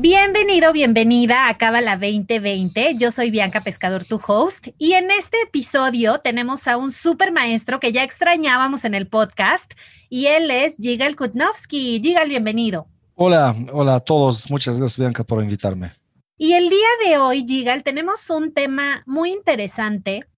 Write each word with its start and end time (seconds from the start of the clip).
Bienvenido, 0.00 0.72
bienvenida 0.72 1.48
a 1.48 1.58
Cábala 1.58 1.96
2020. 1.96 2.94
Yo 2.98 3.10
soy 3.10 3.32
Bianca 3.32 3.60
Pescador, 3.60 4.04
tu 4.04 4.20
host, 4.24 4.68
y 4.78 4.92
en 4.92 5.10
este 5.10 5.36
episodio 5.42 6.20
tenemos 6.20 6.68
a 6.68 6.76
un 6.76 6.92
super 6.92 7.32
maestro 7.32 7.80
que 7.80 7.90
ya 7.90 8.04
extrañábamos 8.04 8.84
en 8.84 8.94
el 8.94 9.08
podcast, 9.08 9.72
y 10.08 10.26
él 10.26 10.52
es 10.52 10.76
Jigal 10.76 11.16
Kutnovsky. 11.16 12.00
Jigal, 12.00 12.28
bienvenido. 12.28 12.86
Hola, 13.16 13.52
hola 13.72 13.96
a 13.96 14.00
todos. 14.00 14.48
Muchas 14.52 14.78
gracias, 14.78 15.00
Bianca, 15.00 15.24
por 15.24 15.42
invitarme. 15.42 15.90
Y 16.36 16.52
el 16.52 16.70
día 16.70 16.88
de 17.04 17.18
hoy, 17.18 17.44
Jigal, 17.44 17.82
tenemos 17.82 18.30
un 18.30 18.54
tema 18.54 19.02
muy 19.04 19.32
interesante. 19.32 20.28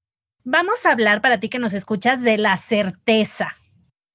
Vamos 0.43 0.87
a 0.87 0.93
hablar 0.93 1.21
para 1.21 1.39
ti 1.39 1.51
que 1.51 1.59
nos 1.59 1.75
escuchas 1.75 2.23
de 2.23 2.39
la 2.39 2.57
certeza. 2.57 3.60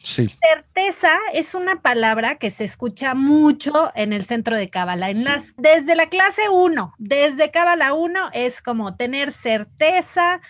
Sí. 0.05 0.27
Certeza 0.27 1.17
es 1.33 1.55
una 1.55 1.81
palabra 1.81 2.35
que 2.37 2.51
se 2.51 2.63
escucha 2.63 3.15
mucho 3.15 3.91
en 3.95 4.13
el 4.13 4.23
centro 4.23 4.55
de 4.55 4.69
Cábala. 4.69 5.09
En 5.09 5.23
las, 5.23 5.55
desde 5.57 5.95
la 5.95 6.09
clase 6.09 6.47
1, 6.47 6.93
desde 6.99 7.49
Cábala 7.49 7.93
1 7.93 8.29
es 8.33 8.61
como 8.61 8.95
tener 8.95 9.31
certeza 9.31 10.41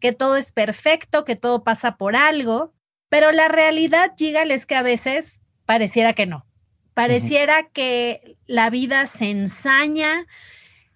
que 0.00 0.12
todo 0.12 0.36
es 0.36 0.50
perfecto, 0.50 1.24
que 1.24 1.36
todo 1.36 1.62
pasa 1.62 1.96
por 1.96 2.16
algo, 2.16 2.74
pero 3.08 3.30
la 3.30 3.46
realidad, 3.46 4.10
Gigal, 4.18 4.50
es 4.50 4.66
que 4.66 4.74
a 4.74 4.82
veces 4.82 5.38
pareciera 5.64 6.12
que 6.12 6.26
no. 6.26 6.44
Pareciera 6.92 7.68
que 7.68 8.36
la 8.46 8.68
vida 8.68 9.06
se 9.06 9.30
ensaña. 9.30 10.26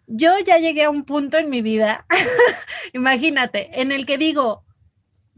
Yo 0.09 0.33
ya 0.45 0.59
llegué 0.59 0.85
a 0.85 0.91
un 0.91 1.05
punto 1.05 1.39
en 1.39 1.51
mi 1.51 1.63
vida, 1.63 2.05
imagínate, 2.93 3.81
en 3.81 3.93
el 3.93 4.07
que 4.07 4.19
digo, 4.19 4.65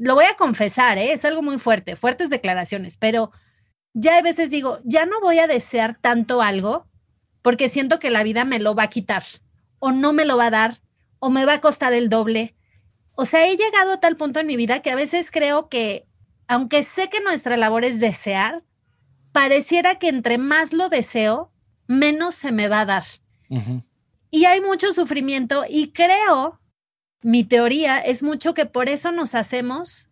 lo 0.01 0.15
voy 0.15 0.25
a 0.25 0.35
confesar, 0.35 0.97
¿eh? 0.97 1.13
es 1.13 1.27
algo 1.27 1.43
muy 1.43 1.59
fuerte, 1.59 1.95
fuertes 1.95 2.31
declaraciones, 2.31 2.97
pero 2.97 3.33
ya 3.93 4.17
a 4.17 4.23
veces 4.23 4.49
digo, 4.49 4.79
ya 4.83 5.05
no 5.05 5.21
voy 5.21 5.39
a 5.39 5.47
desear 5.47 5.99
tanto 6.01 6.41
algo 6.41 6.87
porque 7.43 7.69
siento 7.69 7.99
que 7.99 8.11
la 8.11 8.23
vida 8.23 8.47
me 8.47 8.59
lo 8.59 8.75
va 8.75 8.85
a 8.85 8.91
quitar 8.91 9.25
o 9.79 9.93
no 9.93 10.15
me 10.15 10.25
lo 10.25 10.39
va 10.39 10.47
a 10.47 10.51
dar 10.51 10.81
o 11.19 11.29
me 11.29 11.45
va 11.45 11.55
a 11.55 11.61
costar 11.61 11.93
el 11.93 12.09
doble. 12.09 12.57
O 13.15 13.27
sea, 13.27 13.47
he 13.47 13.59
llegado 13.59 13.93
a 13.93 14.01
tal 14.01 14.17
punto 14.17 14.41
en 14.41 14.47
mi 14.47 14.57
vida 14.57 14.81
que 14.81 14.91
a 14.91 14.97
veces 14.97 15.31
creo 15.31 15.69
que, 15.69 16.07
aunque 16.49 16.83
sé 16.83 17.11
que 17.11 17.21
nuestra 17.21 17.59
labor 17.59 17.85
es 17.85 18.01
desear, 18.01 18.65
pareciera 19.33 19.99
que 19.99 20.09
entre 20.09 20.39
más 20.39 20.73
lo 20.73 20.89
deseo, 20.89 21.53
menos 21.87 22.35
se 22.35 22.53
me 22.53 22.69
va 22.69 22.81
a 22.81 22.87
dar. 22.87 23.05
Y 24.31 24.47
hay 24.47 24.63
mucho 24.63 24.95
sufrimiento 24.95 25.65
y 25.69 25.93
creo 25.93 26.60
mi 27.23 27.45
teoría 27.45 27.99
es 27.99 28.23
mucho 28.23 28.55
que 28.55 28.67
por 28.67 28.89
eso 28.89 29.13
nos 29.13 29.35
hacemos, 29.35 30.09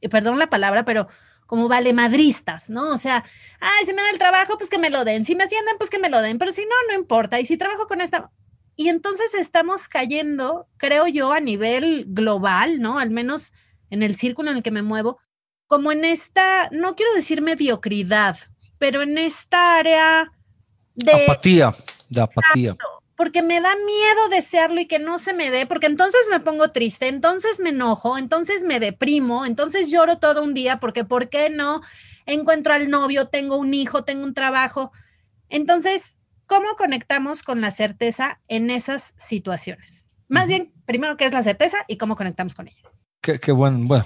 y 0.00 0.08
perdón 0.08 0.38
la 0.38 0.50
palabra, 0.50 0.84
pero 0.84 1.08
como 1.46 1.68
vale 1.68 1.92
madristas, 1.92 2.70
¿no? 2.70 2.88
O 2.88 2.96
sea, 2.96 3.24
ay, 3.60 3.84
si 3.84 3.92
me 3.92 4.02
da 4.02 4.10
el 4.10 4.18
trabajo, 4.18 4.56
pues 4.56 4.70
que 4.70 4.78
me 4.78 4.90
lo 4.90 5.04
den, 5.04 5.24
si 5.24 5.34
me 5.34 5.44
ascienden, 5.44 5.76
pues 5.76 5.90
que 5.90 5.98
me 5.98 6.08
lo 6.08 6.22
den, 6.22 6.38
pero 6.38 6.52
si 6.52 6.62
no, 6.62 6.74
no 6.88 6.94
importa, 6.94 7.40
y 7.40 7.44
si 7.44 7.56
trabajo 7.56 7.86
con 7.86 8.00
esta... 8.00 8.30
Y 8.74 8.88
entonces 8.88 9.34
estamos 9.34 9.86
cayendo, 9.86 10.66
creo 10.78 11.06
yo, 11.06 11.32
a 11.32 11.40
nivel 11.40 12.06
global, 12.08 12.80
¿no? 12.80 12.98
Al 12.98 13.10
menos 13.10 13.52
en 13.90 14.02
el 14.02 14.14
círculo 14.14 14.50
en 14.50 14.56
el 14.56 14.62
que 14.62 14.70
me 14.70 14.80
muevo, 14.80 15.18
como 15.66 15.92
en 15.92 16.06
esta, 16.06 16.70
no 16.70 16.96
quiero 16.96 17.12
decir 17.12 17.42
mediocridad, 17.42 18.38
pero 18.78 19.02
en 19.02 19.18
esta 19.18 19.76
área 19.76 20.32
de... 20.94 21.24
Apatía, 21.24 21.74
de 22.08 22.22
apatía 22.22 22.76
porque 23.16 23.42
me 23.42 23.60
da 23.60 23.74
miedo 23.74 24.28
desearlo 24.30 24.80
y 24.80 24.86
que 24.86 24.98
no 24.98 25.18
se 25.18 25.32
me 25.32 25.50
dé, 25.50 25.66
porque 25.66 25.86
entonces 25.86 26.20
me 26.30 26.40
pongo 26.40 26.70
triste, 26.70 27.08
entonces 27.08 27.60
me 27.60 27.70
enojo, 27.70 28.18
entonces 28.18 28.64
me 28.64 28.80
deprimo, 28.80 29.44
entonces 29.44 29.90
lloro 29.90 30.18
todo 30.18 30.42
un 30.42 30.54
día, 30.54 30.80
porque 30.80 31.04
¿por 31.04 31.28
qué 31.28 31.50
no 31.50 31.82
encuentro 32.26 32.72
al 32.74 32.90
novio, 32.90 33.28
tengo 33.28 33.56
un 33.56 33.74
hijo, 33.74 34.04
tengo 34.04 34.24
un 34.24 34.34
trabajo? 34.34 34.92
Entonces, 35.48 36.16
¿cómo 36.46 36.68
conectamos 36.76 37.42
con 37.42 37.60
la 37.60 37.70
certeza 37.70 38.40
en 38.48 38.70
esas 38.70 39.14
situaciones? 39.18 40.08
Más 40.28 40.48
bien, 40.48 40.72
primero, 40.86 41.16
¿qué 41.18 41.26
es 41.26 41.32
la 41.32 41.42
certeza 41.42 41.78
y 41.88 41.98
cómo 41.98 42.16
conectamos 42.16 42.54
con 42.54 42.68
ella? 42.68 42.78
Qué, 43.20 43.52
buen, 43.52 43.86
bueno, 43.86 44.04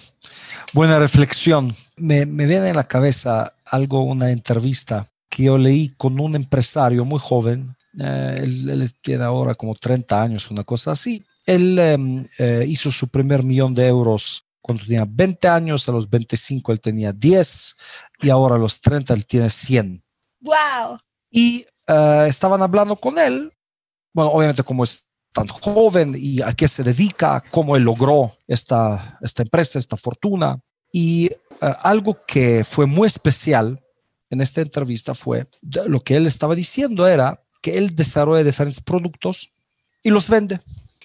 buena 0.75 0.99
reflexión. 0.99 1.73
Me, 1.97 2.27
me 2.27 2.47
viene 2.47 2.69
en 2.69 2.77
la 2.77 2.85
cabeza 2.85 3.55
algo, 3.65 4.01
una 4.01 4.31
entrevista 4.31 5.07
que 5.31 5.45
yo 5.45 5.57
leí 5.57 5.91
con 5.97 6.21
un 6.21 6.35
empresario 6.35 7.05
muy 7.05 7.21
joven 7.21 7.76
eh, 7.99 8.41
él, 8.43 8.93
tiene 9.01 9.25
ahora 9.25 9.55
como 9.55 9.75
30 9.75 10.23
años, 10.23 10.51
una 10.51 10.65
cosa 10.65 10.93
así. 10.93 11.25
Él 11.45 11.79
em, 11.79 12.29
eh, 12.39 12.65
hizo 12.67 12.91
su 12.91 13.09
primer 13.09 13.43
millón 13.43 13.75
de 13.75 13.87
euros 13.87 14.45
cuando 14.61 14.85
tenía 14.85 15.07
20 15.09 15.49
años, 15.49 15.89
a 15.89 15.93
los 15.93 16.11
25 16.11 16.73
él 16.73 16.81
tenía 16.81 17.13
10 17.13 17.77
y 18.23 18.31
ahora 18.31 18.57
a 18.57 18.59
los 18.59 18.81
30 18.81 19.15
él 19.15 19.27
tiene 19.27 19.49
100. 19.49 20.03
¡Wow! 20.41 20.99
Y 21.31 21.65
eh, 21.87 22.27
estaban 22.29 22.61
hablando 22.61 22.97
con 22.97 23.19
él, 23.19 23.53
bueno, 24.13 24.31
obviamente 24.33 24.63
como 24.63 24.85
es 24.85 25.09
tan 25.33 25.47
joven 25.47 26.15
y 26.19 26.43
a 26.43 26.53
qué 26.53 26.67
se 26.67 26.83
dedica, 26.83 27.43
cómo 27.51 27.77
él 27.77 27.85
logró 27.85 28.37
esta, 28.47 29.19
esta 29.21 29.43
empresa, 29.43 29.79
esta 29.79 29.97
fortuna. 29.97 30.59
Y 30.93 31.31
algo 31.61 32.17
que 32.27 32.65
fue 32.65 32.87
muy 32.87 33.07
especial 33.07 33.83
en 34.31 34.41
esta 34.41 34.63
entrevista 34.63 35.15
fue 35.15 35.47
lo 35.63 36.01
que 36.01 36.17
él 36.17 36.27
estaba 36.27 36.55
diciendo 36.55 37.07
era 37.07 37.46
que 37.67 37.77
él 37.77 37.97
desarrolla 37.97 38.45
diferentes 38.45 38.81
productos 38.81 39.53
y 40.01 40.11
los 40.11 40.29
vende. 40.29 40.61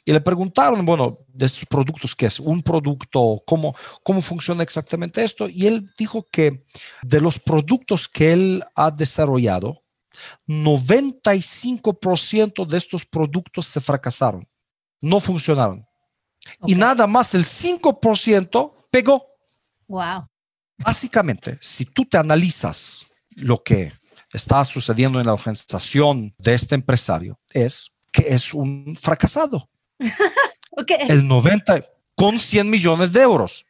Y 0.06 0.12
le 0.12 0.22
preguntaron, 0.22 0.86
bueno, 0.86 1.18
de 1.28 1.48
estos 1.48 1.66
productos, 1.66 2.16
¿qué 2.16 2.28
es? 2.28 2.40
Un 2.40 2.62
producto, 2.62 3.42
¿cómo, 3.48 3.76
cómo 4.04 4.22
funciona 4.22 4.62
exactamente 4.62 5.24
esto? 5.24 5.50
Y 5.50 5.66
él 5.66 5.92
dijo 5.98 6.28
que 6.32 6.64
de 7.02 7.20
los 7.20 7.40
productos 7.40 8.08
que 8.08 8.32
él 8.32 8.64
ha 8.76 8.92
desarrollado, 8.92 9.82
95% 10.48 12.68
de 12.68 12.78
estos 12.78 13.08
productos 13.08 13.66
se 13.66 13.82
fracasaron, 13.82 14.48
no 15.00 15.20
funcionaron. 15.20 15.84
Y 16.68 16.76
nada 16.76 17.08
más 17.08 17.34
el 17.34 17.44
5% 17.44 18.72
pegó. 18.92 19.26
Wow. 19.88 20.28
Básicamente, 20.78 21.58
si 21.60 21.86
tú 21.86 22.06
te 22.06 22.20
analizas 22.20 23.08
lo 23.32 23.64
que 23.64 23.92
está 24.34 24.64
sucediendo 24.66 25.20
en 25.20 25.26
la 25.26 25.34
organización 25.34 26.34
de 26.38 26.54
este 26.54 26.76
empresario 26.76 27.40
es 27.54 27.94
que 28.12 28.24
es 28.28 28.54
un 28.54 28.96
fracasado. 29.00 29.70
El 31.10 31.28
90 31.28 31.82
con 32.16 32.40
100 32.40 32.70
millones 32.70 33.12
de 33.12 33.22
euros. 33.22 33.66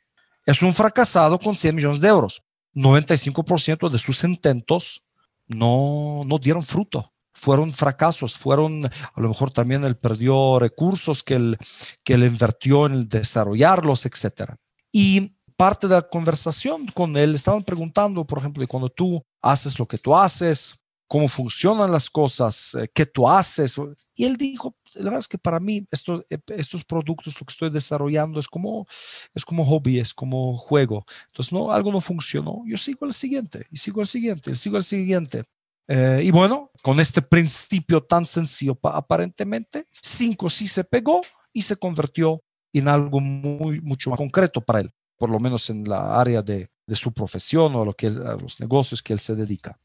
Es 0.46 0.62
un 0.62 0.74
fracasado 0.74 1.38
con 1.38 1.56
100 1.56 1.76
millones 1.76 2.02
de 2.02 2.08
euros. 2.08 2.44
95% 2.76 3.90
de 3.90 4.00
sus 4.00 4.24
intentos 4.24 5.04
no, 5.48 6.22
no 6.26 6.38
dieron 6.38 6.64
fruto. 6.64 7.12
Fueron 7.34 7.72
fracasos, 7.72 8.38
fueron, 8.38 8.86
a 8.86 9.22
lo 9.22 9.30
mejor 9.30 9.52
también 9.52 9.84
él 9.84 9.96
perdió 9.96 10.60
recursos 10.60 11.24
que 11.24 11.36
él, 11.36 11.58
que 12.04 12.14
él 12.14 12.24
invirtió 12.24 12.86
en 12.86 13.10
desarrollarlos, 13.10 14.06
etc. 14.06 14.52
Y 14.92 15.34
parte 15.62 15.88
de 15.88 15.94
la 15.94 16.02
conversación 16.02 16.88
con 16.88 17.16
él 17.16 17.36
estaban 17.36 17.64
preguntando, 17.64 18.26
por 18.26 18.40
ejemplo, 18.40 18.68
cuando 18.68 18.90
tú 18.90 19.24
haces 19.44 19.78
lo 19.78 19.88
que 19.88 20.00
tú 20.00 20.16
haces, 20.16 20.84
cómo 21.08 21.28
funcionan 21.28 21.92
las 21.92 22.10
cosas, 22.10 22.74
eh, 22.74 22.90
qué 22.92 23.06
tú 23.06 23.30
haces. 23.30 23.76
Y 24.16 24.26
él 24.26 24.38
dijo, 24.38 24.76
la 24.96 25.04
verdad 25.04 25.20
es 25.20 25.28
que 25.28 25.38
para 25.38 25.60
mí 25.60 25.86
esto, 25.92 26.26
eh, 26.32 26.40
estos 26.48 26.84
productos, 26.84 27.40
lo 27.40 27.46
que 27.46 27.52
estoy 27.52 27.70
desarrollando 27.70 28.40
es 28.40 28.48
como, 28.48 28.88
es 29.36 29.46
como 29.46 29.64
hobby, 29.64 30.00
es 30.00 30.16
como 30.16 30.58
juego. 30.58 31.06
Entonces, 31.28 31.54
no, 31.54 31.72
algo 31.72 31.92
no 31.92 32.02
funcionó. 32.02 32.64
Yo 32.66 32.76
sigo 32.76 33.06
al 33.06 33.14
siguiente 33.14 33.68
y 33.70 33.78
sigo 33.78 34.02
al 34.02 34.08
siguiente 34.08 34.54
y 34.54 34.56
sigo 34.56 34.78
al 34.78 34.84
siguiente. 34.84 35.44
Eh, 35.88 36.22
y 36.24 36.32
bueno, 36.32 36.72
con 36.82 37.00
este 37.00 37.22
principio 37.22 38.02
tan 38.02 38.26
sencillo 38.26 38.80
aparentemente, 38.82 39.86
cinco 40.02 40.50
sí 40.50 40.66
se 40.66 40.84
pegó 40.84 41.22
y 41.54 41.62
se 41.62 41.76
convirtió 41.76 42.42
en 42.74 42.88
algo 42.88 43.20
muy, 43.20 43.80
mucho 43.80 44.10
más 44.10 44.18
concreto 44.18 44.60
para 44.60 44.80
él 44.80 44.92
por 45.22 45.30
lo 45.30 45.40
menos 45.40 45.70
en 45.70 45.88
la 45.88 46.20
área 46.20 46.42
de, 46.42 46.68
su 46.96 47.14
profesión 47.14 47.76
o 47.76 47.86
lo 47.86 47.94
que, 47.94 48.08
a 48.08 48.36
los 48.42 48.60
negocios 48.60 49.04
que 49.04 49.14
él 49.14 49.20
se 49.20 49.36
dedica. 49.36 49.80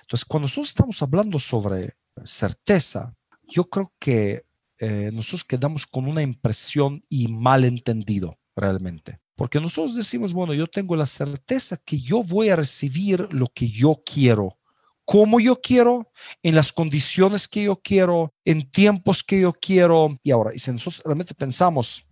Entonces, 0.00 0.24
cuando 0.24 0.46
nosotros 0.46 0.70
estamos 0.70 1.00
hablando 1.00 1.38
sobre 1.38 1.94
certeza, 2.24 3.14
yo 3.46 3.70
creo 3.70 3.92
que 4.00 4.46
eh, 4.80 5.10
nosotros 5.12 5.44
quedamos 5.44 5.86
con 5.86 6.08
una 6.08 6.22
impresión 6.22 7.04
y 7.08 7.28
malentendido 7.28 8.36
realmente. 8.56 9.20
Porque 9.36 9.60
nosotros 9.60 9.94
decimos, 9.94 10.32
bueno, 10.32 10.54
yo 10.54 10.66
tengo 10.66 10.96
la 10.96 11.06
certeza 11.06 11.78
que 11.86 12.00
yo 12.00 12.24
voy 12.24 12.48
a 12.48 12.56
recibir 12.56 13.28
lo 13.32 13.46
que 13.46 13.68
yo 13.68 14.00
quiero, 14.04 14.58
como 15.04 15.38
yo 15.38 15.60
quiero, 15.60 16.10
en 16.42 16.56
las 16.56 16.72
condiciones 16.72 17.46
que 17.46 17.62
yo 17.62 17.76
quiero, 17.76 18.34
en 18.44 18.68
tiempos 18.68 19.22
que 19.22 19.40
yo 19.40 19.52
quiero. 19.52 20.16
Y 20.24 20.32
ahora, 20.32 20.52
y 20.52 20.58
si 20.58 20.72
nosotros 20.72 21.00
realmente 21.04 21.32
pensamos 21.32 22.09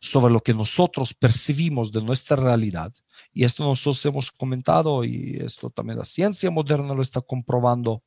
sobre 0.00 0.32
lo 0.32 0.40
que 0.40 0.54
nosotros 0.54 1.14
percibimos 1.14 1.92
de 1.92 2.02
nuestra 2.02 2.36
realidad. 2.36 2.92
Y 3.32 3.44
esto 3.44 3.64
nosotros 3.64 4.04
hemos 4.06 4.30
comentado 4.30 5.04
y 5.04 5.38
esto 5.42 5.70
también 5.70 5.98
la 5.98 6.04
ciencia 6.04 6.50
moderna 6.50 6.94
lo 6.94 7.02
está 7.02 7.20
comprobando, 7.20 8.02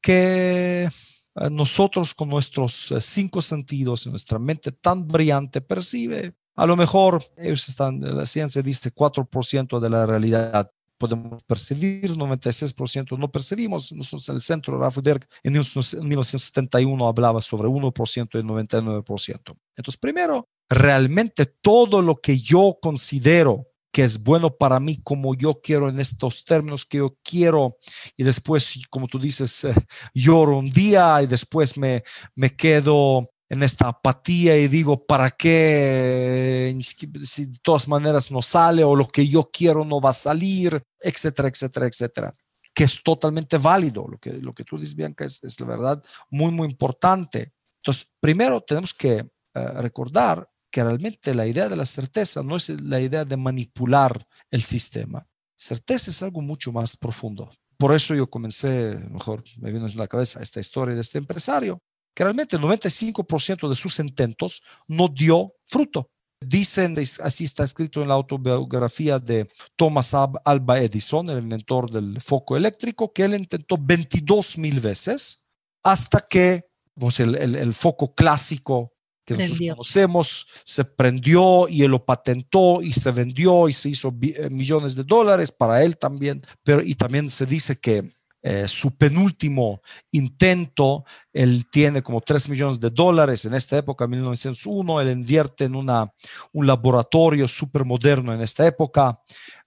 que 0.00 0.84
eh, 0.84 1.50
nosotros 1.50 2.14
con 2.14 2.28
nuestros 2.28 2.90
eh, 2.92 3.00
cinco 3.00 3.42
sentidos 3.42 4.06
y 4.06 4.10
nuestra 4.10 4.38
mente 4.38 4.72
tan 4.72 5.06
brillante 5.06 5.60
percibe, 5.60 6.34
a 6.56 6.66
lo 6.66 6.76
mejor 6.76 7.22
ellos 7.36 7.68
están, 7.68 8.00
la 8.00 8.26
ciencia 8.26 8.62
dice 8.62 8.92
4% 8.92 9.78
de 9.78 9.90
la 9.90 10.06
realidad 10.06 10.70
podemos 10.98 11.42
percibir, 11.44 12.10
96% 12.10 13.16
no 13.16 13.30
percibimos. 13.30 13.92
Nosotros 13.92 14.28
en 14.28 14.34
el 14.34 14.40
centro, 14.40 14.78
Rafa 14.78 15.00
en 15.44 15.52
1971 15.52 17.08
hablaba 17.08 17.40
sobre 17.40 17.68
1% 17.68 18.40
y 18.40 18.42
99%. 18.42 19.56
Entonces, 19.76 19.96
primero, 19.96 20.48
realmente 20.68 21.46
todo 21.46 22.02
lo 22.02 22.16
que 22.16 22.38
yo 22.38 22.78
considero 22.80 23.68
que 23.90 24.04
es 24.04 24.22
bueno 24.22 24.54
para 24.54 24.78
mí 24.80 25.00
como 25.02 25.34
yo 25.34 25.60
quiero 25.60 25.88
en 25.88 25.98
estos 25.98 26.44
términos 26.44 26.84
que 26.84 26.98
yo 26.98 27.16
quiero 27.22 27.76
y 28.16 28.22
después, 28.22 28.80
como 28.90 29.08
tú 29.08 29.18
dices, 29.18 29.64
eh, 29.64 29.74
lloro 30.14 30.58
un 30.58 30.70
día 30.70 31.20
y 31.22 31.26
después 31.26 31.76
me, 31.76 32.02
me 32.34 32.54
quedo 32.54 33.28
en 33.48 33.62
esta 33.62 33.88
apatía 33.88 34.56
y 34.58 34.68
digo, 34.68 35.06
¿para 35.06 35.30
qué? 35.30 36.76
Si 37.24 37.46
de 37.46 37.58
todas 37.62 37.88
maneras 37.88 38.30
no 38.30 38.42
sale 38.42 38.84
o 38.84 38.94
lo 38.94 39.08
que 39.08 39.26
yo 39.26 39.50
quiero 39.50 39.84
no 39.84 40.00
va 40.00 40.10
a 40.10 40.12
salir, 40.12 40.82
etcétera, 41.00 41.48
etcétera, 41.48 41.86
etcétera. 41.86 42.34
Que 42.74 42.84
es 42.84 43.02
totalmente 43.02 43.56
válido. 43.56 44.06
Lo 44.06 44.18
que, 44.18 44.34
lo 44.34 44.52
que 44.52 44.64
tú 44.64 44.76
dices, 44.76 44.94
Bianca, 44.94 45.24
es, 45.24 45.42
es 45.42 45.58
la 45.60 45.66
verdad 45.66 46.02
muy, 46.30 46.52
muy 46.52 46.68
importante. 46.68 47.54
Entonces, 47.82 48.10
primero 48.20 48.60
tenemos 48.60 48.92
que 48.92 49.14
eh, 49.14 49.72
recordar 49.76 50.46
que 50.70 50.82
realmente 50.82 51.34
la 51.34 51.46
idea 51.46 51.68
de 51.68 51.76
la 51.76 51.86
certeza 51.86 52.42
no 52.42 52.56
es 52.56 52.68
la 52.80 53.00
idea 53.00 53.24
de 53.24 53.36
manipular 53.36 54.26
el 54.50 54.62
sistema. 54.62 55.26
Certeza 55.56 56.10
es 56.10 56.22
algo 56.22 56.40
mucho 56.40 56.72
más 56.72 56.96
profundo. 56.96 57.50
Por 57.78 57.94
eso 57.94 58.14
yo 58.14 58.28
comencé, 58.28 58.96
mejor 59.10 59.42
me 59.58 59.70
vino 59.72 59.86
en 59.86 59.96
la 59.96 60.08
cabeza 60.08 60.40
esta 60.40 60.60
historia 60.60 60.94
de 60.94 61.00
este 61.00 61.18
empresario, 61.18 61.80
que 62.14 62.24
realmente 62.24 62.56
el 62.56 62.62
95% 62.62 63.68
de 63.68 63.74
sus 63.76 63.98
intentos 64.00 64.62
no 64.88 65.08
dio 65.08 65.54
fruto. 65.64 66.10
Dicen, 66.40 66.94
así 67.22 67.44
está 67.44 67.64
escrito 67.64 68.02
en 68.02 68.08
la 68.08 68.14
autobiografía 68.14 69.18
de 69.18 69.48
Thomas 69.74 70.14
Alba 70.14 70.80
Edison, 70.80 71.30
el 71.30 71.38
inventor 71.38 71.90
del 71.90 72.20
foco 72.20 72.56
eléctrico, 72.56 73.12
que 73.12 73.24
él 73.24 73.34
intentó 73.34 73.76
22 73.78 74.58
mil 74.58 74.80
veces 74.80 75.44
hasta 75.82 76.20
que 76.20 76.66
pues, 76.94 77.18
el, 77.20 77.34
el 77.36 77.72
foco 77.72 78.14
clásico 78.14 78.92
que 79.28 79.42
nosotros 79.42 79.68
conocemos, 79.70 80.46
se 80.64 80.84
prendió 80.84 81.68
y 81.68 81.82
él 81.82 81.90
lo 81.90 82.04
patentó 82.04 82.82
y 82.82 82.92
se 82.92 83.10
vendió 83.10 83.68
y 83.68 83.72
se 83.72 83.90
hizo 83.90 84.14
eh, 84.22 84.48
millones 84.50 84.94
de 84.94 85.04
dólares 85.04 85.52
para 85.52 85.82
él 85.82 85.96
también, 85.98 86.42
pero 86.62 86.82
y 86.82 86.94
también 86.94 87.28
se 87.28 87.46
dice 87.46 87.78
que 87.78 88.10
eh, 88.40 88.68
su 88.68 88.96
penúltimo 88.96 89.82
intento, 90.12 91.04
él 91.32 91.68
tiene 91.70 92.02
como 92.02 92.20
3 92.20 92.48
millones 92.48 92.78
de 92.78 92.90
dólares 92.90 93.44
en 93.44 93.54
esta 93.54 93.76
época, 93.76 94.06
1901, 94.06 95.00
él 95.00 95.10
invierte 95.10 95.64
en 95.64 95.74
una, 95.74 96.12
un 96.52 96.66
laboratorio 96.66 97.48
súper 97.48 97.84
moderno 97.84 98.32
en 98.32 98.40
esta 98.40 98.64
época, 98.64 99.20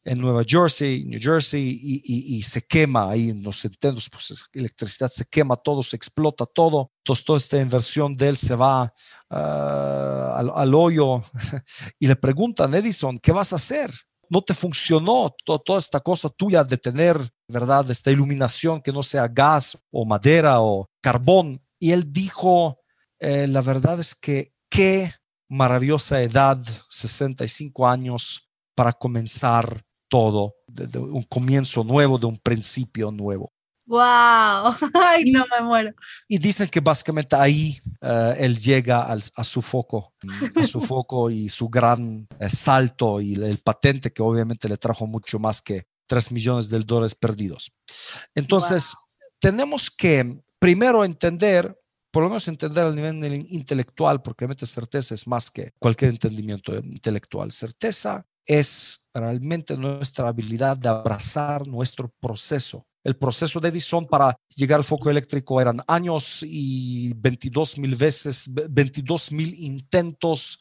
en 0.06 0.20
Nueva 0.20 0.44
Jersey, 0.48 1.04
New 1.04 1.20
Jersey, 1.22 1.80
y, 2.04 2.42
se 2.44 2.62
quema 2.62 3.12
ahí 3.12 3.30
en 3.30 3.44
los 3.44 3.64
intentos, 3.66 4.10
pues 4.10 4.46
electricidad 4.54 5.12
se 5.12 5.26
quema 5.26 5.58
todo, 5.58 5.84
se 5.84 5.98
explota 5.98 6.46
todo, 6.46 6.92
entonces 7.00 7.26
toda 7.26 7.38
esta 7.38 7.60
inversión 7.60 8.16
de 8.16 8.30
él 8.30 8.38
se 8.38 8.56
va 8.56 8.92
ah, 9.30 10.34
al, 10.38 10.52
al 10.56 10.74
hoyo 10.74 11.22
y 12.00 12.08
le 12.08 12.16
preguntan, 12.16 12.74
Edison, 12.74 13.20
¿qué 13.20 13.34
vas 13.34 13.52
a 13.52 13.58
hacer? 13.58 13.92
No 14.32 14.42
te 14.42 14.54
funcionó 14.54 15.36
toda 15.44 15.78
esta 15.78 16.00
cosa 16.00 16.30
tuya 16.30 16.64
de 16.64 16.78
tener, 16.78 17.18
¿verdad? 17.50 17.92
Esta 17.92 18.12
iluminación 18.12 18.82
que 18.82 18.94
no 18.94 19.04
sea 19.04 19.28
gas 19.28 19.78
o 19.92 20.06
madera 20.06 20.62
o 20.62 20.88
carbón. 21.02 21.62
Y 21.78 21.92
él 21.92 22.14
dijo, 22.14 22.80
eh, 23.20 23.46
la 23.50 23.62
verdad 23.62 24.00
es 24.00 24.16
que 24.16 24.54
qué 24.70 25.12
maravillosa 25.50 26.22
edad, 26.22 26.58
65 26.90 27.86
años, 27.86 28.50
para 28.74 28.94
comenzar 28.94 29.84
todo, 30.08 30.56
de 30.66 30.98
un 30.98 31.24
comienzo 31.24 31.84
nuevo, 31.84 32.18
de 32.18 32.28
un 32.28 32.38
principio 32.38 33.12
nuevo. 33.12 33.52
¡Wow! 33.92 34.72
¡Ay, 34.94 35.26
no 35.34 35.46
me 35.52 35.66
muero! 35.66 35.92
Y 36.30 36.38
dicen 36.38 36.70
que 36.70 36.80
básicamente 36.80 37.36
ahí 37.36 37.78
eh, 38.00 38.36
él 38.40 38.58
llega 38.58 39.02
a 39.02 39.44
su 39.44 39.62
foco, 39.62 40.14
a 40.56 40.64
su 40.64 40.80
foco 40.96 41.30
y 41.30 41.50
su 41.50 41.68
gran 41.68 42.26
eh, 42.40 42.50
salto 42.50 43.20
y 43.20 43.34
el, 43.34 43.58
patente 43.58 44.14
que 44.14 44.22
obviamente 44.22 44.70
le 44.70 44.78
trajo 44.78 45.06
mucho 45.08 45.40
más 45.40 45.62
que 45.62 45.88
3 46.08 46.32
millones 46.32 46.70
de 46.70 46.80
dólares 46.80 47.16
perdidos. 47.16 47.74
Entonces, 48.34 48.94
tenemos 49.40 49.92
que 49.92 50.42
primero 50.58 51.04
entender, 51.04 51.78
por 52.12 52.24
lo 52.24 52.30
menos 52.30 52.48
entender 52.48 52.86
al 52.86 52.96
nivel 52.96 53.46
intelectual, 53.50 54.22
porque 54.22 54.46
realmente 54.46 54.66
certeza 54.68 55.16
es 55.16 55.28
más 55.28 55.52
que 55.52 55.74
cualquier 55.78 56.12
entendimiento 56.12 56.74
intelectual. 56.78 57.52
Certeza 57.52 58.26
es 58.46 59.10
realmente 59.14 59.76
nuestra 59.76 60.30
habilidad 60.30 60.78
de 60.78 60.88
abrazar 60.88 61.68
nuestro 61.68 62.08
proceso 62.22 62.86
el 63.04 63.16
proceso 63.16 63.60
de 63.60 63.70
Edison 63.70 64.06
para 64.06 64.38
llegar 64.56 64.78
al 64.78 64.84
foco 64.84 65.10
eléctrico 65.10 65.60
eran 65.60 65.82
años 65.88 66.44
y 66.44 67.14
22 67.16 67.80
mil 67.80 67.96
veces, 67.96 68.52
22 68.70 69.32
mil 69.32 69.54
intentos 69.58 70.60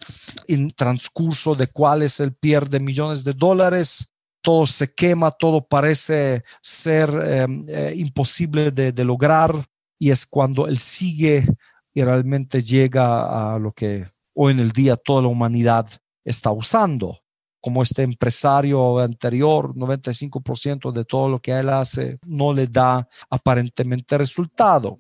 en 0.49 0.71
transcurso 0.71 1.55
de 1.55 1.67
cuales 1.67 2.19
él 2.21 2.35
pierde 2.35 2.81
millones 2.81 3.25
de 3.25 3.35
dólares. 3.35 4.13
Todo 4.43 4.67
se 4.67 4.95
quema, 4.95 5.31
todo 5.31 5.67
parece 5.67 6.43
ser 6.63 7.11
em, 7.11 7.67
eh, 7.69 7.93
imposible 7.97 8.71
de, 8.71 8.91
de 8.91 9.05
lograr 9.05 9.53
y 9.99 10.11
es 10.11 10.25
cuando 10.25 10.67
él 10.67 10.79
sigue 10.79 11.45
y 11.93 12.03
realmente 12.03 12.63
llega 12.63 13.55
a 13.55 13.59
lo 13.59 13.73
que 13.73 14.07
hoy 14.35 14.53
en 14.53 14.61
el 14.61 14.71
día 14.71 14.97
toda 14.97 15.21
la 15.23 15.29
humanidad 15.29 15.91
está 16.25 16.51
usando 16.53 17.20
como 17.61 17.83
este 17.83 18.03
empresario 18.03 18.99
anterior, 18.99 19.75
95% 19.75 20.93
de 20.93 21.05
todo 21.05 21.29
lo 21.29 21.41
que 21.41 21.53
él 21.53 21.69
hace 21.69 22.19
no 22.27 22.53
le 22.53 22.67
da 22.67 23.07
aparentemente 23.29 24.17
resultado. 24.19 24.99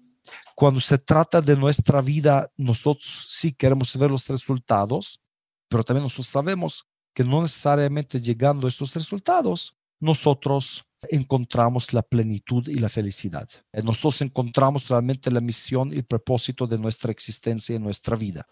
Cuando 0.54 0.80
se 0.80 0.98
trata 0.98 1.40
de 1.40 1.56
nuestra 1.56 2.00
vida, 2.00 2.50
nosotros 2.56 3.26
sí 3.28 3.52
queremos 3.52 3.96
ver 3.96 4.10
los 4.10 4.28
resultados, 4.28 5.20
pero 5.68 5.82
también 5.82 6.04
nosotros 6.04 6.28
sabemos 6.28 6.84
que 7.14 7.24
no 7.24 7.42
necesariamente 7.42 8.20
llegando 8.20 8.66
a 8.66 8.70
estos 8.70 8.94
resultados, 8.94 9.76
nosotros 9.98 10.84
encontramos 11.08 11.92
la 11.92 12.02
plenitud 12.02 12.68
y 12.68 12.78
la 12.78 12.88
felicidad. 12.88 13.48
Nosotros 13.72 14.20
encontramos 14.22 14.88
realmente 14.88 15.30
la 15.30 15.40
misión 15.40 15.92
y 15.92 15.96
el 15.96 16.04
propósito 16.04 16.66
de 16.66 16.78
nuestra 16.78 17.10
existencia 17.10 17.74
y 17.74 17.78
nuestra 17.78 18.16
vida. 18.16 18.46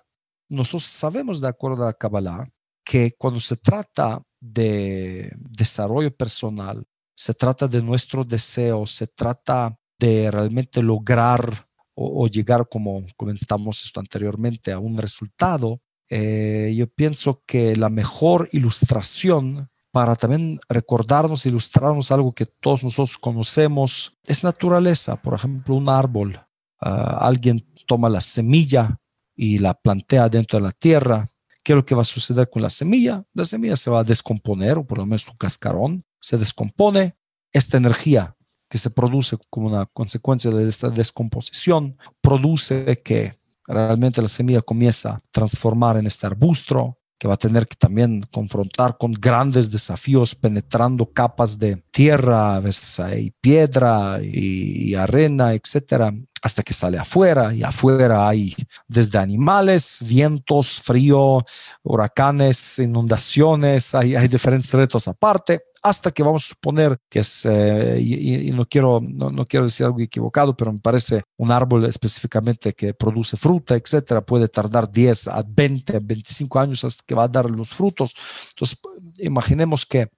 Nosotros 0.48 0.84
sabemos, 0.84 1.40
de 1.40 1.48
acuerdo 1.48 1.86
a 1.86 1.92
Kabbalah, 1.92 2.48
que 2.88 3.12
cuando 3.18 3.38
se 3.38 3.56
trata 3.56 4.22
de 4.40 5.30
desarrollo 5.36 6.10
personal, 6.16 6.86
se 7.14 7.34
trata 7.34 7.68
de 7.68 7.82
nuestro 7.82 8.24
deseo, 8.24 8.86
se 8.86 9.06
trata 9.08 9.78
de 9.98 10.30
realmente 10.30 10.82
lograr 10.82 11.68
o, 11.94 12.26
llegar, 12.28 12.66
como 12.66 13.04
comentamos 13.14 13.84
esto 13.84 14.00
anteriormente, 14.00 14.72
a 14.72 14.78
un 14.78 14.96
resultado, 14.96 15.82
eh, 16.08 16.72
yo 16.74 16.86
pienso 16.86 17.42
que 17.44 17.76
la 17.76 17.90
mejor 17.90 18.48
ilustración 18.52 19.68
para 19.90 20.16
también 20.16 20.58
recordarnos, 20.66 21.44
ilustrarnos 21.44 22.10
algo 22.10 22.32
que 22.32 22.46
todos 22.46 22.84
nosotros 22.84 23.18
conocemos, 23.18 24.16
es 24.24 24.44
naturaleza. 24.44 25.20
Por 25.20 25.34
ejemplo, 25.34 25.74
un 25.74 25.90
árbol. 25.90 26.40
Ah, 26.80 27.18
alguien 27.20 27.60
toma 27.86 28.08
la 28.08 28.22
semilla 28.22 28.96
y 29.36 29.58
la 29.58 29.74
plantea 29.74 30.30
dentro 30.30 30.58
de 30.58 30.64
la 30.64 30.72
tierra 30.72 31.28
¿Qué 31.68 31.74
es 31.74 31.76
lo 31.76 31.84
que 31.84 31.94
va 31.94 32.00
a 32.00 32.04
suceder 32.06 32.48
con 32.48 32.62
la 32.62 32.70
semilla? 32.70 33.22
La 33.34 33.44
semilla 33.44 33.76
se 33.76 33.90
va 33.90 34.00
a 34.00 34.04
descomponer, 34.04 34.78
o 34.78 34.86
por 34.86 34.96
lo 34.96 35.04
menos 35.04 35.20
su 35.20 35.34
cascarón 35.36 36.02
se 36.18 36.38
descompone. 36.38 37.18
Esta 37.52 37.76
energía 37.76 38.34
que 38.70 38.78
se 38.78 38.88
produce 38.88 39.36
como 39.50 39.66
una 39.66 39.84
consecuencia 39.84 40.50
de 40.50 40.66
esta 40.66 40.88
descomposición 40.88 41.98
produce 42.22 43.02
que 43.04 43.34
realmente 43.66 44.22
la 44.22 44.28
semilla 44.28 44.62
comienza 44.62 45.10
a 45.10 45.20
transformar 45.30 45.98
en 45.98 46.06
este 46.06 46.26
arbusto, 46.26 46.96
que 47.18 47.28
va 47.28 47.34
a 47.34 47.36
tener 47.36 47.66
que 47.66 47.76
también 47.76 48.22
confrontar 48.32 48.96
con 48.96 49.12
grandes 49.12 49.70
desafíos 49.70 50.34
penetrando 50.34 51.12
capas 51.12 51.58
de 51.58 51.76
tierra, 51.90 52.56
a 52.56 52.60
veces 52.60 52.98
hay 52.98 53.32
piedra 53.42 54.20
y, 54.22 54.94
arena, 54.94 55.52
etcétera, 55.52 56.14
hasta 56.42 56.62
que 56.62 56.74
sale 56.74 56.98
afuera 56.98 57.54
y 57.54 57.62
afuera 57.62 58.28
hay 58.28 58.54
desde 58.86 59.18
animales, 59.18 59.98
vientos, 60.00 60.80
frío, 60.80 61.44
huracanes, 61.82 62.78
inundaciones, 62.78 63.94
hay, 63.94 64.14
hay 64.14 64.28
diferentes 64.28 64.72
retos 64.72 65.08
aparte 65.08 65.62
hasta 65.82 66.10
que 66.10 66.22
vamos 66.22 66.44
a 66.44 66.48
suponer 66.54 66.98
que 67.08 67.20
es, 67.20 67.44
eh, 67.44 67.98
y, 68.00 68.50
no, 68.50 68.66
quiero, 68.66 69.00
no, 69.00 69.44
quiero 69.46 69.66
decir 69.66 69.86
algo 69.86 70.00
equivocado, 70.00 70.56
pero 70.56 70.72
me 70.72 70.80
parece 70.80 71.22
un 71.36 71.50
árbol 71.50 71.84
específicamente 71.84 72.72
que 72.72 72.94
produce 72.94 73.36
fruta, 73.36 73.76
etcétera, 73.76 74.20
puede 74.20 74.48
tardar 74.48 74.90
10 74.90 75.28
a 75.28 75.44
20, 75.46 76.00
25 76.00 76.58
años 76.58 76.84
hasta 76.84 77.04
que 77.06 77.14
va 77.14 77.24
a 77.24 77.28
dar 77.28 77.50
los 77.50 77.70
frutos. 77.70 78.14
Entonces, 78.50 78.78
imaginemos 79.18 79.86
que 79.86 80.08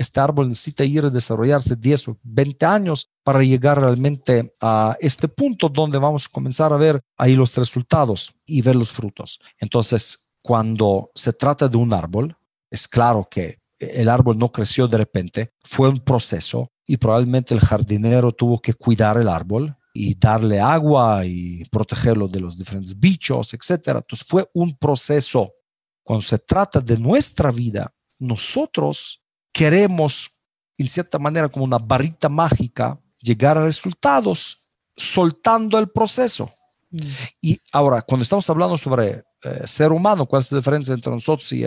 este 0.00 0.18
árbol 0.18 0.48
necesita 0.48 0.82
ir 0.82 1.04
a 1.04 1.10
desarrollarse 1.10 1.76
10 1.76 2.08
o 2.08 2.18
20 2.22 2.64
años 2.64 3.10
para 3.22 3.42
llegar 3.42 3.78
realmente 3.78 4.54
a 4.58 4.96
este 4.98 5.28
punto 5.28 5.68
donde 5.68 5.98
vamos 5.98 6.24
a 6.24 6.30
comenzar 6.32 6.72
a 6.72 6.78
ver 6.78 7.02
ahí 7.18 7.36
los 7.36 7.54
resultados 7.54 8.34
y 8.46 8.62
ver 8.62 8.76
los 8.76 8.92
frutos. 8.92 9.38
Entonces, 9.58 10.30
cuando 10.40 11.10
se 11.14 11.34
trata 11.34 11.68
de 11.68 11.76
un 11.76 11.92
árbol, 11.92 12.34
es 12.70 12.88
claro 12.88 13.28
que 13.30 13.58
el 13.78 14.08
árbol 14.08 14.38
no 14.38 14.50
creció 14.50 14.88
de 14.88 14.96
repente, 14.96 15.52
fue 15.62 15.90
un 15.90 15.98
proceso 15.98 16.72
y 16.86 16.96
probablemente 16.96 17.52
el 17.52 17.60
jardinero 17.60 18.32
tuvo 18.32 18.58
que 18.58 18.72
cuidar 18.72 19.18
el 19.18 19.28
árbol 19.28 19.76
y 19.92 20.14
darle 20.14 20.60
agua 20.60 21.26
y 21.26 21.62
protegerlo 21.70 22.26
de 22.26 22.40
los 22.40 22.56
diferentes 22.56 22.98
bichos, 22.98 23.52
etc. 23.52 23.88
Entonces 23.88 24.26
fue 24.26 24.48
un 24.54 24.74
proceso. 24.78 25.52
Cuando 26.02 26.22
se 26.22 26.38
trata 26.38 26.80
de 26.80 26.96
nuestra 26.98 27.50
vida, 27.50 27.92
nosotros 28.18 29.19
queremos, 29.52 30.42
en 30.78 30.88
cierta 30.88 31.18
manera, 31.18 31.48
como 31.48 31.64
una 31.64 31.78
barrita 31.78 32.28
mágica, 32.28 32.98
llegar 33.20 33.58
a 33.58 33.64
resultados 33.64 34.66
soltando 34.96 35.78
el 35.78 35.88
proceso. 35.88 36.50
Mm. 36.90 36.98
Y 37.40 37.60
ahora, 37.72 38.02
cuando 38.02 38.22
estamos 38.22 38.48
hablando 38.50 38.76
sobre 38.76 39.24
eh, 39.42 39.66
ser 39.66 39.90
humano, 39.90 40.26
cuál 40.26 40.40
es 40.40 40.52
la 40.52 40.58
diferencia 40.58 40.92
entre 40.92 41.12
nosotros 41.12 41.50
y, 41.52 41.62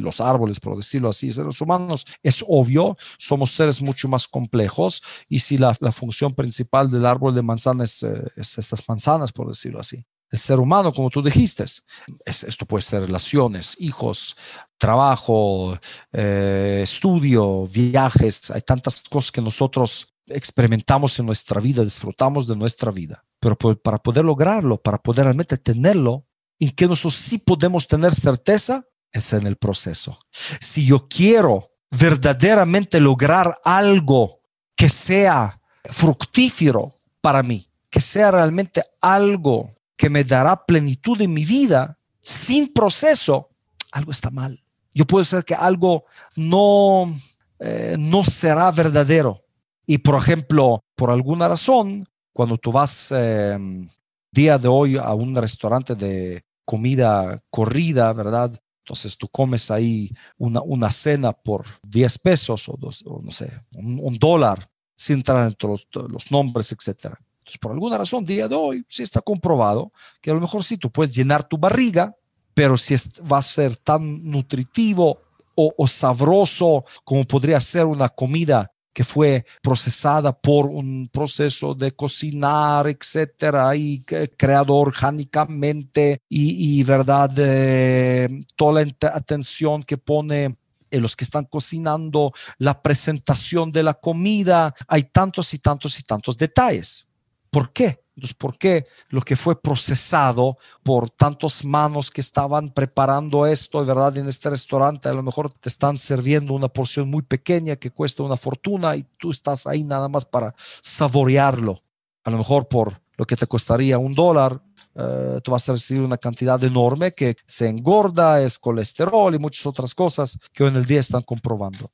los 0.00 0.20
árboles, 0.20 0.58
por 0.60 0.76
decirlo 0.76 1.10
así, 1.10 1.30
seres 1.30 1.60
humanos, 1.60 2.06
es 2.22 2.42
obvio, 2.46 2.96
somos 3.18 3.50
seres 3.50 3.82
mucho 3.82 4.08
más 4.08 4.26
complejos 4.26 5.02
y 5.28 5.40
si 5.40 5.58
la, 5.58 5.74
función 5.92 6.32
principal 6.32 6.90
del 6.90 7.04
árbol 7.04 7.34
de 7.34 7.42
manzana 7.42 7.84
es, 7.84 8.02
eh, 8.02 8.22
es, 8.36 8.56
estas 8.56 8.88
manzanas, 8.88 9.32
por 9.32 9.48
decirlo 9.48 9.80
así. 9.80 10.04
El 10.30 10.38
ser 10.38 10.60
humano, 10.60 10.92
como 10.92 11.08
tú 11.10 11.22
dijiste, 11.22 11.64
es, 11.64 12.44
esto 12.44 12.66
puede 12.66 12.82
ser 12.82 13.02
relaciones, 13.02 13.76
hijos, 13.78 14.36
trabajo, 14.76 15.78
eh, 16.12 16.80
estudio, 16.82 17.66
viajes, 17.66 18.50
hay 18.50 18.60
tantas 18.60 19.02
cosas 19.08 19.32
que 19.32 19.40
nosotros 19.40 20.14
experimentamos 20.26 21.18
en 21.18 21.26
nuestra 21.26 21.60
vida, 21.60 21.82
disfrutamos 21.82 22.46
de 22.46 22.56
nuestra 22.56 22.90
vida. 22.90 23.24
Pero 23.40 23.56
para 23.56 23.98
poder 23.98 24.24
lograrlo, 24.24 24.80
para 24.80 24.98
poder 24.98 25.24
realmente 25.24 25.56
tenerlo, 25.56 26.26
en 26.58 26.70
que 26.72 26.86
nosotros 26.86 27.14
sí 27.14 27.38
podemos 27.38 27.86
tener 27.86 28.14
certeza, 28.14 28.84
es 29.12 29.32
en 29.32 29.46
el 29.46 29.56
proceso. 29.56 30.18
Si 30.60 30.84
yo 30.84 31.08
quiero 31.08 31.70
verdaderamente 31.90 33.00
lograr 33.00 33.56
algo 33.64 34.40
que 34.76 34.88
sea 34.88 35.60
fructífero 35.84 36.98
para 37.20 37.42
mí, 37.42 37.70
que 37.90 38.00
sea 38.00 38.30
realmente 38.30 38.82
algo 39.00 39.70
que 39.98 40.08
me 40.08 40.24
dará 40.24 40.64
plenitud 40.64 41.20
en 41.20 41.34
mi 41.34 41.44
vida, 41.44 41.98
sin 42.22 42.72
proceso, 42.72 43.50
algo 43.92 44.10
está 44.10 44.30
mal 44.30 44.62
yo 44.98 45.06
puedo 45.06 45.24
ser 45.24 45.44
que 45.44 45.54
algo 45.54 46.06
no, 46.34 47.14
eh, 47.60 47.94
no 47.96 48.24
será 48.24 48.72
verdadero. 48.72 49.44
Y 49.86 49.98
por 49.98 50.20
ejemplo, 50.20 50.82
por 50.96 51.10
alguna 51.10 51.46
razón, 51.46 52.04
cuando 52.32 52.58
tú 52.58 52.72
vas 52.72 53.12
em, 53.12 53.88
día 54.32 54.58
de 54.58 54.66
hoy 54.66 54.96
a 54.96 55.14
un 55.14 55.36
restaurante 55.36 55.94
de 55.94 56.42
comida 56.64 57.38
corrida, 57.48 58.12
¿verdad? 58.12 58.60
Entonces 58.84 59.16
tú 59.16 59.28
comes 59.28 59.70
ahí 59.70 60.10
una, 60.36 60.60
una 60.62 60.90
cena 60.90 61.32
por 61.32 61.64
10 61.84 62.18
pesos 62.18 62.68
o, 62.68 62.76
dos, 62.76 63.04
no 63.06 63.30
sé, 63.30 63.52
un, 63.76 64.18
dólar, 64.18 64.68
sin 64.96 65.18
entrar 65.18 65.46
entre 65.46 65.68
los, 65.68 65.86
los 65.92 66.32
nombres, 66.32 66.72
etc. 66.72 67.14
Entonces, 67.48 67.58
por 67.58 67.72
alguna 67.72 67.98
razón, 67.98 68.24
día 68.24 68.46
de 68.46 68.54
hoy, 68.54 68.84
sí 68.88 69.02
está 69.02 69.20
comprobado 69.20 69.92
que 70.20 70.30
a 70.30 70.34
lo 70.34 70.40
mejor 70.40 70.62
sí 70.62 70.76
tú 70.76 70.90
puedes 70.90 71.14
llenar 71.14 71.44
tu 71.44 71.58
barriga 71.58 72.14
pero 72.58 72.76
si 72.76 72.96
va 73.32 73.38
a 73.38 73.42
ser 73.42 73.76
tan 73.76 74.24
nutritivo 74.24 75.16
o, 75.54 75.86
sabroso 75.86 76.84
como 77.04 77.22
podría 77.22 77.60
ser 77.60 77.84
una 77.84 78.08
comida 78.08 78.68
que 78.92 79.04
fue 79.04 79.46
procesada 79.62 80.36
por 80.36 80.66
un 80.66 81.08
proceso 81.12 81.72
de 81.76 81.92
cocinar, 81.92 82.88
etcétera, 82.88 83.76
y 83.76 84.04
creado 84.36 84.74
orgánicamente, 84.74 86.20
y, 86.28 86.82
verdad, 86.82 87.30
eh, 87.36 88.28
toda 88.56 88.84
la 88.84 89.08
atención 89.12 89.84
que 89.84 89.96
pone 89.96 90.56
en 90.90 91.02
los 91.02 91.14
que 91.14 91.22
están 91.22 91.44
cocinando, 91.44 92.32
la 92.58 92.82
presentación 92.82 93.70
de 93.70 93.84
la 93.84 93.94
comida, 93.94 94.74
hay 94.88 95.04
tantos 95.04 95.54
y 95.54 95.60
tantos 95.60 95.96
y 96.00 96.02
tantos 96.02 96.36
detalles. 96.36 97.07
¿Por 97.50 97.72
qué? 97.72 98.02
Entonces, 98.16 98.34
¿por 98.34 98.58
qué 98.58 98.86
lo 99.10 99.20
que 99.20 99.36
fue 99.36 99.60
procesado 99.60 100.58
por 100.82 101.08
tantas 101.08 101.64
manos 101.64 102.10
que 102.10 102.20
estaban 102.20 102.70
preparando 102.70 103.46
esto, 103.46 103.84
verdad, 103.84 104.16
en 104.16 104.26
este 104.26 104.50
restaurante, 104.50 105.08
a 105.08 105.12
lo 105.12 105.22
mejor 105.22 105.52
te 105.52 105.68
están 105.68 105.96
sirviendo 105.96 106.52
una 106.52 106.66
porción 106.66 107.08
muy 107.08 107.22
pequeña 107.22 107.76
que 107.76 107.90
cuesta 107.90 108.24
una 108.24 108.36
fortuna 108.36 108.96
y 108.96 109.06
tú 109.18 109.30
estás 109.30 109.68
ahí 109.68 109.84
nada 109.84 110.08
más 110.08 110.24
para 110.24 110.52
saborearlo? 110.80 111.78
A 112.24 112.30
lo 112.30 112.38
mejor 112.38 112.66
por 112.66 113.00
lo 113.16 113.24
que 113.24 113.36
te 113.36 113.46
costaría 113.46 113.98
un 113.98 114.14
dólar, 114.14 114.60
eh, 114.94 115.40
tú 115.42 115.52
vas 115.52 115.68
a 115.68 115.72
recibir 115.72 116.02
una 116.02 116.18
cantidad 116.18 116.62
enorme 116.62 117.12
que 117.12 117.36
se 117.46 117.68
engorda, 117.68 118.42
es 118.42 118.58
colesterol 118.58 119.34
y 119.34 119.38
muchas 119.38 119.66
otras 119.66 119.94
cosas 119.94 120.38
que 120.52 120.64
hoy 120.64 120.70
en 120.70 120.76
el 120.76 120.86
día 120.86 121.00
están 121.00 121.22
comprobando. 121.22 121.90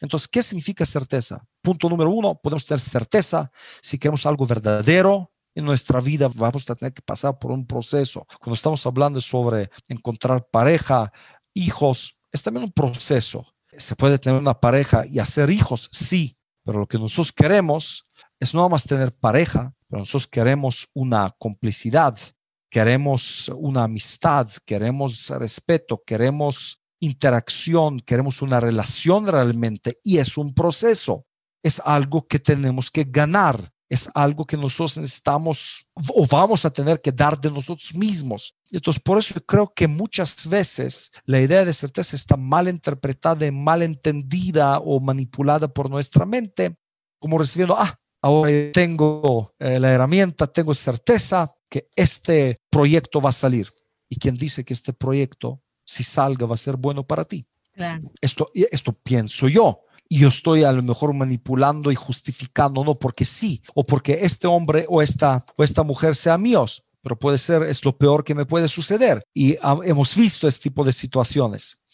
Entonces, 0.00 0.28
¿qué 0.28 0.42
significa 0.42 0.84
certeza? 0.86 1.44
Punto 1.62 1.88
número 1.88 2.10
uno, 2.10 2.34
podemos 2.34 2.66
tener 2.66 2.80
certeza 2.80 3.50
si 3.82 3.98
queremos 3.98 4.26
algo 4.26 4.46
verdadero, 4.46 5.30
en 5.54 5.64
nuestra 5.64 6.00
vida 6.00 6.28
vamos 6.34 6.70
a 6.70 6.74
tener 6.76 6.92
que 6.92 7.02
pasar 7.02 7.38
por 7.38 7.50
un 7.50 7.66
proceso. 7.66 8.24
Cuando 8.40 8.54
estamos 8.54 8.86
hablando 8.86 9.20
sobre 9.20 9.70
encontrar 9.88 10.46
pareja, 10.50 11.12
hijos, 11.52 12.18
es 12.30 12.42
también 12.42 12.64
un 12.64 12.72
proceso. 12.72 13.44
Se 13.76 13.96
puede 13.96 14.18
tener 14.18 14.40
una 14.40 14.54
pareja 14.54 15.04
y 15.06 15.18
hacer 15.18 15.50
hijos, 15.50 15.88
sí, 15.92 16.36
pero 16.64 16.78
lo 16.80 16.86
que 16.86 16.98
nosotros 16.98 17.32
queremos 17.32 18.06
es 18.38 18.54
no 18.54 18.68
más 18.68 18.84
tener 18.84 19.12
pareja, 19.12 19.74
pero 19.88 20.00
nosotros 20.00 20.26
queremos 20.28 20.88
una 20.94 21.34
complicidad, 21.38 22.16
queremos 22.70 23.48
una 23.56 23.84
amistad, 23.84 24.48
queremos 24.64 25.28
respeto, 25.30 26.02
queremos 26.06 26.82
interacción, 27.00 28.00
queremos 28.00 28.42
una 28.42 28.60
relación 28.60 29.26
realmente 29.26 29.98
y 30.02 30.18
es 30.18 30.36
un 30.36 30.54
proceso. 30.54 31.26
Es 31.62 31.80
algo 31.84 32.26
que 32.26 32.38
tenemos 32.38 32.90
que 32.90 33.04
ganar 33.04 33.72
es 33.88 34.10
algo 34.14 34.46
que 34.46 34.56
nosotros 34.56 34.98
necesitamos 34.98 35.86
o 35.94 36.26
vamos 36.26 36.64
a 36.64 36.70
tener 36.70 37.00
que 37.00 37.10
dar 37.10 37.40
de 37.40 37.50
nosotros 37.50 37.94
mismos. 37.94 38.56
Entonces, 38.70 39.02
por 39.02 39.18
eso 39.18 39.34
yo 39.34 39.44
creo 39.44 39.72
que 39.74 39.88
muchas 39.88 40.46
veces 40.46 41.10
la 41.24 41.40
idea 41.40 41.64
de 41.64 41.72
certeza 41.72 42.14
está 42.14 42.36
mal 42.36 42.68
interpretada, 42.68 43.50
mal 43.50 43.82
entendida 43.82 44.78
o 44.78 45.00
manipulada 45.00 45.68
por 45.68 45.88
nuestra 45.88 46.26
mente, 46.26 46.76
como 47.18 47.38
recibiendo, 47.38 47.76
ah, 47.78 47.98
ahora 48.22 48.50
tengo 48.72 49.54
eh, 49.58 49.80
la 49.80 49.90
herramienta, 49.90 50.46
tengo 50.46 50.74
certeza 50.74 51.54
que 51.68 51.88
este 51.96 52.60
proyecto 52.70 53.20
va 53.20 53.30
a 53.30 53.32
salir. 53.32 53.72
Y 54.08 54.16
quien 54.16 54.36
dice 54.36 54.64
que 54.64 54.72
este 54.72 54.92
proyecto, 54.92 55.60
si 55.84 56.02
salga, 56.04 56.46
va 56.46 56.54
a 56.54 56.58
ser 56.58 56.76
bueno 56.76 57.06
para 57.06 57.24
ti. 57.24 57.46
Esto, 58.20 58.50
esto 58.54 58.92
pienso 58.92 59.46
yo 59.48 59.82
y 60.08 60.20
yo 60.20 60.28
estoy 60.28 60.64
a 60.64 60.72
lo 60.72 60.82
mejor 60.82 61.14
manipulando 61.14 61.92
y 61.92 61.94
justificando, 61.94 62.82
no 62.82 62.98
porque 62.98 63.24
sí, 63.24 63.62
o 63.74 63.84
porque 63.84 64.20
este 64.22 64.46
hombre 64.46 64.86
o 64.88 65.02
esta, 65.02 65.44
o 65.56 65.62
esta 65.62 65.82
mujer 65.82 66.16
sea 66.16 66.38
míos, 66.38 66.84
pero 67.02 67.18
puede 67.18 67.38
ser, 67.38 67.62
es 67.62 67.84
lo 67.84 67.96
peor 67.96 68.24
que 68.24 68.34
me 68.34 68.46
puede 68.46 68.68
suceder. 68.68 69.22
Y 69.34 69.56
hemos 69.84 70.16
visto 70.16 70.48
este 70.48 70.70
tipo 70.70 70.82
de 70.82 70.92
situaciones. 70.92 71.84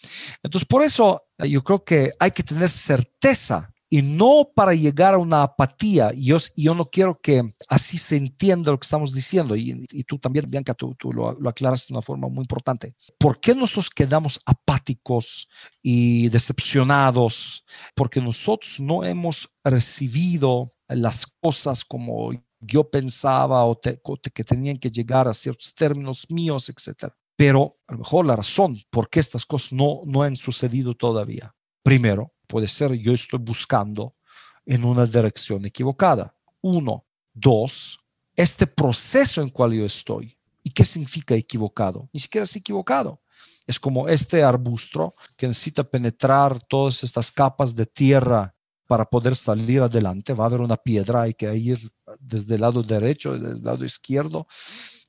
Entonces, 0.42 0.66
por 0.66 0.82
eso 0.82 1.22
yo 1.38 1.62
creo 1.62 1.84
que 1.84 2.12
hay 2.18 2.30
que 2.30 2.42
tener 2.42 2.70
certeza 2.70 3.73
y 3.88 4.02
no 4.02 4.50
para 4.54 4.74
llegar 4.74 5.14
a 5.14 5.18
una 5.18 5.42
apatía. 5.42 6.10
Y 6.14 6.26
yo, 6.26 6.38
yo 6.56 6.74
no 6.74 6.86
quiero 6.86 7.18
que 7.20 7.42
así 7.68 7.98
se 7.98 8.16
entienda 8.16 8.72
lo 8.72 8.78
que 8.78 8.86
estamos 8.86 9.14
diciendo. 9.14 9.54
Y, 9.56 9.86
tú 10.04 10.18
también, 10.18 10.50
Bianca, 10.50 10.74
tú, 10.74 10.94
tú 10.98 11.12
lo, 11.12 11.32
lo, 11.32 11.48
aclaras 11.48 11.86
de 11.86 11.94
una 11.94 12.02
forma 12.02 12.28
muy 12.28 12.42
importante. 12.42 12.94
¿Por 13.18 13.38
qué 13.40 13.54
nosotros 13.54 13.90
quedamos 13.90 14.40
apáticos 14.46 15.48
y 15.82 16.28
decepcionados? 16.28 17.64
Porque 17.94 18.20
nosotros 18.20 18.80
no 18.80 19.04
hemos 19.04 19.48
recibido 19.62 20.70
las 20.88 21.26
cosas 21.40 21.84
como 21.84 22.32
yo 22.66 22.88
pensaba 22.90 23.64
o, 23.64 23.80
que 23.80 24.44
tenían 24.44 24.76
que 24.76 24.90
llegar 24.90 25.28
a 25.28 25.34
ciertos 25.34 25.74
términos 25.74 26.26
míos, 26.30 26.68
etc. 26.68 27.12
Pero 27.36 27.78
a 27.86 27.92
lo 27.92 27.98
mejor 27.98 28.26
la 28.26 28.36
razón 28.36 28.76
por 28.90 29.08
qué 29.08 29.20
estas 29.20 29.44
cosas 29.44 29.72
no, 29.72 30.00
no 30.06 30.22
han 30.22 30.36
sucedido 30.36 30.94
todavía. 30.94 31.54
Primero, 31.84 32.32
puede 32.46 32.66
ser 32.66 32.94
yo 32.94 33.12
estoy 33.12 33.38
buscando 33.38 34.16
en 34.64 34.84
una 34.84 35.04
dirección 35.04 35.64
equivocada. 35.66 36.34
Uno. 36.62 37.04
Dos, 37.36 37.98
este 38.36 38.66
proceso 38.66 39.42
en 39.42 39.50
cual 39.50 39.74
yo 39.74 39.84
estoy. 39.84 40.36
¿Y 40.62 40.70
qué 40.70 40.84
significa 40.84 41.34
equivocado? 41.34 42.08
Ni 42.12 42.20
siquiera 42.20 42.44
es 42.44 42.56
equivocado. 42.56 43.20
Es 43.66 43.78
como 43.78 44.08
este 44.08 44.42
arbusto 44.42 45.14
que 45.36 45.46
necesita 45.46 45.84
penetrar 45.84 46.58
todas 46.62 47.04
estas 47.04 47.30
capas 47.30 47.74
de 47.76 47.84
tierra 47.84 48.54
para 48.86 49.04
poder 49.04 49.36
salir 49.36 49.82
adelante. 49.82 50.32
Va 50.32 50.44
a 50.44 50.46
haber 50.46 50.60
una 50.60 50.76
piedra, 50.76 51.22
hay 51.22 51.34
que 51.34 51.54
ir 51.54 51.78
desde 52.18 52.54
el 52.54 52.62
lado 52.62 52.82
derecho, 52.82 53.38
desde 53.38 53.58
el 53.58 53.64
lado 53.64 53.84
izquierdo, 53.84 54.46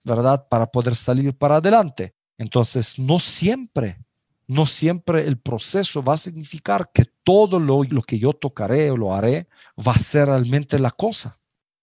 ¿verdad? 0.03 0.45
Para 0.49 0.65
poder 0.65 0.95
salir 0.95 1.37
para 1.37 1.57
adelante. 1.57 2.15
Entonces, 2.37 2.99
no 2.99 3.19
siempre, 3.19 4.04
no 4.47 4.65
siempre 4.65 5.27
el 5.27 5.37
proceso 5.37 6.03
va 6.03 6.13
a 6.13 6.17
significar 6.17 6.91
que 6.93 7.05
todo 7.23 7.59
lo, 7.59 7.83
lo 7.83 8.01
que 8.01 8.19
yo 8.19 8.33
tocaré 8.33 8.91
o 8.91 8.97
lo 8.97 9.13
haré 9.13 9.47
va 9.77 9.93
a 9.93 9.97
ser 9.97 10.27
realmente 10.27 10.79
la 10.79 10.91
cosa. 10.91 11.37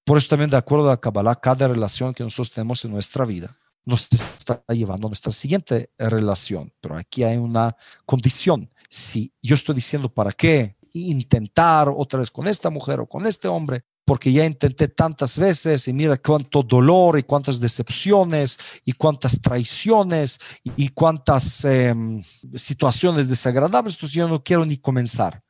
Por 0.05 0.19
eso 0.19 0.29
también 0.29 0.51
de 0.51 0.57
acuerdo 0.57 0.91
a 0.91 1.01
Kabbalah, 1.01 1.37
cada 1.37 1.69
relación 1.69 2.15
que 2.15 2.25
nosotros 2.25 2.51
tenemos 2.51 2.85
en 2.85 2.93
nuestra 2.93 3.25
vida 3.25 3.57
nos 3.85 4.13
está 4.13 4.63
llevando 4.69 5.07
a 5.07 5.11
nuestra 5.11 5.33
siguiente 5.33 5.91
relación. 5.99 6.73
Pero 6.81 6.97
aquí 6.97 7.25
hay 7.25 7.37
una 7.37 7.77
condición. 8.07 8.71
Si 8.89 9.33
yo 9.43 9.55
estoy 9.55 9.75
diciendo 9.75 10.13
para 10.13 10.33
qué 10.33 10.77
intentar 10.93 11.89
otra 11.89 12.19
vez 12.19 12.31
con 12.31 12.47
esta 12.47 12.71
mujer 12.71 13.01
o 13.01 13.07
con 13.07 13.27
este 13.27 13.49
hombre, 13.49 13.85
porque 14.05 14.33
ya 14.33 14.45
intenté 14.45 14.89
tantas 14.89 15.39
veces 15.39 15.87
y 15.87 15.93
mira 15.93 16.17
cuánto 16.17 16.63
dolor 16.63 17.19
y 17.19 17.23
cuántas 17.23 17.61
decepciones 17.61 18.59
y 18.85 18.93
cuántas 18.93 19.41
traiciones 19.41 20.41
y, 20.77 20.89
cuántas 20.89 21.65
em, 21.65 22.23
situaciones 22.55 23.29
desagradables, 23.29 23.95
entonces 23.95 24.15
yo 24.15 24.29
no 24.29 24.43
quiero 24.43 24.65
ni 24.65 24.77
comenzar. 24.77 25.43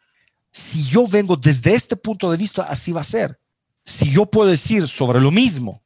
Si 0.50 0.84
yo 0.84 1.06
vengo 1.06 1.36
desde 1.36 1.74
este 1.74 1.96
punto 1.96 2.30
de 2.30 2.36
vista, 2.36 2.62
así 2.62 2.92
va 2.92 3.00
a 3.00 3.04
ser. 3.04 3.38
Si 3.84 4.10
yo 4.10 4.26
puedo 4.26 4.50
decir 4.50 4.86
sobre 4.86 5.20
lo 5.20 5.30
mismo, 5.30 5.82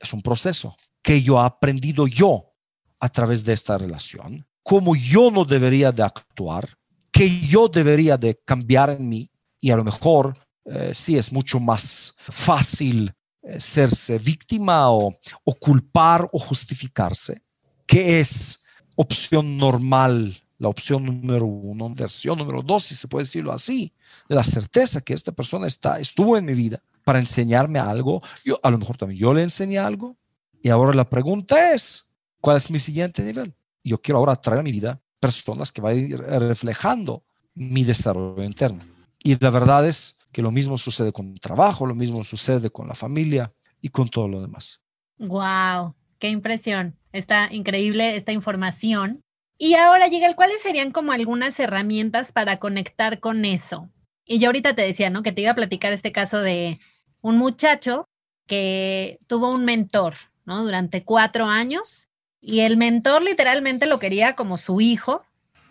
es 0.00 0.12
un 0.12 0.20
proceso 0.20 0.76
que 1.02 1.22
yo 1.22 1.40
he 1.40 1.44
aprendido 1.44 2.06
yo 2.06 2.52
a 3.00 3.08
través 3.08 3.44
de 3.44 3.52
esta 3.52 3.78
relación, 3.78 4.44
cómo 4.64 4.96
yo 4.96 5.30
no 5.30 5.44
debería 5.44 5.92
de 5.92 6.02
actuar, 6.02 6.68
que 7.12 7.40
yo 7.46 7.68
debería 7.68 8.16
de 8.16 8.38
cambiar 8.44 8.90
en 8.90 9.08
mí 9.08 9.30
y 9.60 9.70
a 9.70 9.76
lo 9.76 9.84
mejor 9.84 10.36
eh, 10.70 10.92
sí 10.94 11.16
es 11.16 11.32
mucho 11.32 11.58
más 11.60 12.14
fácil 12.18 13.12
eh, 13.42 13.58
serse 13.60 14.18
víctima 14.18 14.90
o, 14.90 15.14
culpar 15.58 16.28
o 16.32 16.38
justificarse, 16.38 17.42
que 17.86 18.20
es 18.20 18.64
opción 18.96 19.56
normal, 19.56 20.36
la 20.58 20.68
opción 20.68 21.06
número 21.06 21.46
uno, 21.46 21.88
versión 21.94 22.38
número 22.38 22.62
dos, 22.62 22.84
si 22.84 22.94
se 22.94 23.08
puede 23.08 23.24
decirlo 23.24 23.52
así, 23.52 23.92
de 24.28 24.34
la 24.34 24.42
certeza 24.42 25.00
que 25.00 25.14
esta 25.14 25.32
persona 25.32 25.66
está, 25.66 26.00
estuvo 26.00 26.36
en 26.36 26.44
mi 26.44 26.54
vida 26.54 26.82
para 27.04 27.18
enseñarme 27.18 27.78
algo, 27.78 28.22
yo 28.44 28.60
a 28.62 28.70
lo 28.70 28.78
mejor 28.78 28.96
también 28.96 29.20
yo 29.20 29.32
le 29.32 29.42
enseñé 29.42 29.78
algo, 29.78 30.16
y 30.62 30.68
ahora 30.68 30.92
la 30.92 31.08
pregunta 31.08 31.72
es, 31.72 32.12
¿cuál 32.40 32.56
es 32.56 32.70
mi 32.70 32.78
siguiente 32.78 33.22
nivel? 33.22 33.54
Yo 33.84 34.02
quiero 34.02 34.18
ahora 34.18 34.36
traer 34.36 34.60
a 34.60 34.64
mi 34.64 34.72
vida 34.72 35.00
personas 35.20 35.72
que 35.72 35.80
vayan 35.80 36.18
reflejando 36.18 37.24
mi 37.54 37.84
desarrollo 37.84 38.42
interno. 38.42 38.80
Y 39.22 39.36
la 39.42 39.50
verdad 39.50 39.86
es 39.88 40.17
que 40.32 40.42
lo 40.42 40.50
mismo 40.50 40.78
sucede 40.78 41.12
con 41.12 41.28
el 41.28 41.40
trabajo, 41.40 41.86
lo 41.86 41.94
mismo 41.94 42.22
sucede 42.24 42.70
con 42.70 42.88
la 42.88 42.94
familia 42.94 43.52
y 43.80 43.88
con 43.88 44.08
todo 44.08 44.28
lo 44.28 44.40
demás. 44.40 44.82
Wow, 45.18 45.94
qué 46.18 46.28
impresión. 46.28 46.96
Está 47.12 47.48
increíble 47.52 48.16
esta 48.16 48.32
información. 48.32 49.22
Y 49.56 49.74
ahora 49.74 50.06
llega 50.06 50.32
cuáles 50.34 50.62
serían 50.62 50.92
como 50.92 51.12
algunas 51.12 51.58
herramientas 51.58 52.32
para 52.32 52.58
conectar 52.58 53.18
con 53.18 53.44
eso. 53.44 53.90
Y 54.24 54.38
yo 54.38 54.48
ahorita 54.48 54.74
te 54.74 54.82
decía, 54.82 55.10
¿no? 55.10 55.22
Que 55.22 55.32
te 55.32 55.42
iba 55.42 55.50
a 55.50 55.56
platicar 55.56 55.92
este 55.92 56.12
caso 56.12 56.40
de 56.40 56.78
un 57.20 57.38
muchacho 57.38 58.04
que 58.46 59.18
tuvo 59.26 59.52
un 59.52 59.64
mentor, 59.64 60.14
¿no? 60.44 60.62
Durante 60.62 61.02
cuatro 61.02 61.46
años 61.46 62.08
y 62.40 62.60
el 62.60 62.76
mentor 62.76 63.22
literalmente 63.22 63.86
lo 63.86 63.98
quería 63.98 64.34
como 64.36 64.58
su 64.58 64.80
hijo. 64.80 65.24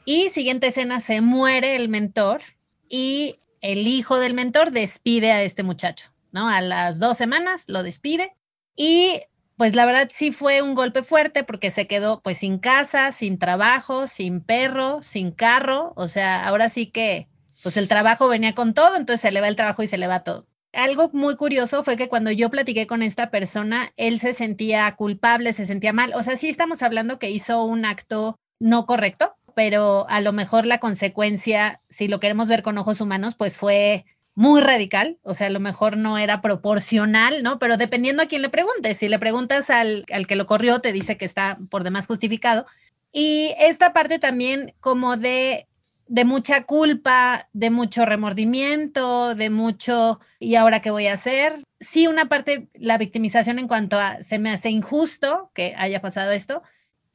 Y 0.06 0.30
siguiente 0.30 0.68
escena 0.68 1.00
se 1.02 1.22
muere 1.22 1.76
el 1.76 1.90
mentor 1.90 2.42
y 2.90 3.36
el 3.62 3.88
hijo 3.88 4.20
del 4.20 4.34
mentor 4.34 4.72
despide 4.72 5.32
a 5.32 5.44
este 5.44 5.64
muchacho, 5.64 6.12
¿no? 6.32 6.50
A 6.50 6.62
las 6.62 7.00
dos 7.00 7.18
semanas 7.18 7.66
lo 7.68 7.84
despide 7.84 8.36
y 8.76 9.22
pues 9.56 9.76
la 9.76 9.86
verdad 9.86 10.10
sí 10.12 10.32
fue 10.32 10.62
un 10.62 10.76
golpe 10.76 11.04
fuerte 11.04 11.44
porque 11.44 11.72
se 11.72 11.88
quedó 11.88 12.22
pues 12.22 12.40
sin 12.40 12.60
casa, 12.60 13.12
sin 13.12 13.40
trabajo, 13.40 14.08
sin 14.08 14.42
perro, 14.42 15.02
sin 15.02 15.32
carro, 15.32 15.94
o 15.96 16.08
sea, 16.08 16.48
ahora 16.48 16.70
sí 16.70 16.88
que 16.88 17.28
pues 17.64 17.78
el 17.78 17.88
trabajo 17.88 18.28
venía 18.28 18.54
con 18.54 18.74
todo, 18.74 18.96
entonces 18.96 19.22
se 19.22 19.32
le 19.32 19.42
va 19.42 19.48
el 19.48 19.56
trabajo 19.56 19.82
y 19.84 19.88
se 19.88 19.98
le 19.98 20.08
va 20.08 20.24
todo 20.24 20.48
algo 20.78 21.10
muy 21.14 21.36
curioso 21.36 21.84
fue 21.84 21.98
que 21.98 22.08
cuando 22.08 22.32
yo 22.32 22.50
platiqué 22.50 22.88
con 22.88 23.02
esta 23.02 23.32
persona, 23.32 23.94
él 23.98 24.20
se 24.20 24.34
sentía 24.34 24.96
culpable, 24.96 25.54
se 25.54 25.66
sentía 25.66 25.94
mal. 25.94 26.14
O 26.16 26.24
sea, 26.24 26.36
sí 26.36 26.50
estamos 26.50 26.84
hablando 26.84 27.20
que 27.20 27.32
hizo 27.32 27.64
un 27.64 27.86
acto 27.86 28.38
no 28.60 28.86
correcto, 28.86 29.36
pero 29.58 30.08
a 30.08 30.22
lo 30.22 30.34
mejor 30.34 30.68
la 30.68 30.80
consecuencia, 30.80 31.80
si 31.90 32.08
lo 32.08 32.20
queremos 32.20 32.48
ver 32.48 32.62
con 32.62 32.78
ojos 32.78 33.02
humanos, 33.02 33.34
pues 33.34 33.58
fue 33.58 34.06
muy 34.36 34.62
radical, 34.62 35.18
o 35.24 35.34
sea, 35.34 35.48
a 35.48 35.50
lo 35.50 35.60
mejor 35.60 35.98
no 35.98 36.20
era 36.20 36.44
proporcional, 36.44 37.42
¿no? 37.42 37.58
Pero 37.58 37.76
dependiendo 37.76 38.22
a 38.22 38.28
quién 38.28 38.44
le 38.44 38.50
preguntes, 38.50 39.00
si 39.00 39.10
le 39.10 39.18
preguntas 39.18 39.72
al, 39.72 40.06
al 40.14 40.28
que 40.28 40.36
lo 40.36 40.46
corrió, 40.46 40.80
te 40.80 40.94
dice 40.94 41.18
que 41.18 41.26
está 41.26 41.58
por 41.72 41.84
demás 41.84 42.06
justificado. 42.06 42.68
Y 43.12 43.56
esta 43.58 43.94
parte 43.94 44.20
también 44.20 44.76
como 44.80 45.18
de 45.18 45.66
de 46.08 46.24
mucha 46.24 46.66
culpa, 46.66 47.50
de 47.52 47.72
mucho 47.72 48.06
remordimiento, 48.06 49.34
de 49.34 49.50
mucho, 49.50 50.20
¿y 50.40 50.54
ahora 50.54 50.82
qué 50.82 50.92
voy 50.92 51.08
a 51.08 51.14
hacer? 51.14 51.64
Sí, 51.80 52.06
una 52.06 52.30
parte, 52.30 52.70
la 52.76 52.98
victimización 53.00 53.60
en 53.60 53.68
cuanto 53.68 54.00
a, 54.00 54.22
se 54.22 54.40
me 54.40 54.52
hace 54.52 54.70
injusto 54.70 55.50
que 55.54 55.74
haya 55.78 56.00
pasado 56.00 56.32
esto. 56.32 56.62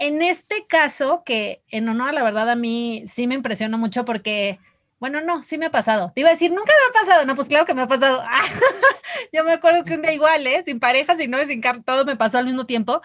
En 0.03 0.21
este 0.21 0.67
caso, 0.67 1.23
que 1.25 1.63
en 1.69 1.89
honor 1.89 2.09
a 2.09 2.13
la 2.13 2.25
verdad 2.25 2.51
a 2.51 2.57
mí 2.57 3.05
sí 3.07 3.29
me 3.29 3.37
impresionó 3.37 3.79
mucho 3.79 4.05
porque, 4.05 4.59
bueno, 4.99 5.21
no, 5.21 5.45
sí 5.45 5.59
me 5.59 5.67
ha 5.67 5.71
pasado. 5.71 6.11
Te 6.13 6.23
iba 6.23 6.31
a 6.31 6.33
decir, 6.33 6.51
nunca 6.51 6.73
me 6.73 6.89
ha 6.89 7.01
pasado. 7.05 7.25
No, 7.25 7.37
pues 7.37 7.47
claro 7.47 7.67
que 7.67 7.73
me 7.73 7.83
ha 7.83 7.87
pasado. 7.87 8.21
Yo 9.33 9.45
me 9.45 9.53
acuerdo 9.53 9.85
que 9.85 9.95
un 9.95 10.03
día 10.03 10.13
igual, 10.13 10.45
¿eh? 10.45 10.65
Sin 10.67 10.81
pareja, 10.81 11.15
sin 11.15 11.31
novia, 11.31 11.47
sin 11.47 11.61
carro, 11.61 11.85
todo 11.85 12.05
me 12.05 12.17
pasó 12.17 12.39
al 12.39 12.47
mismo 12.47 12.67
tiempo. 12.67 13.01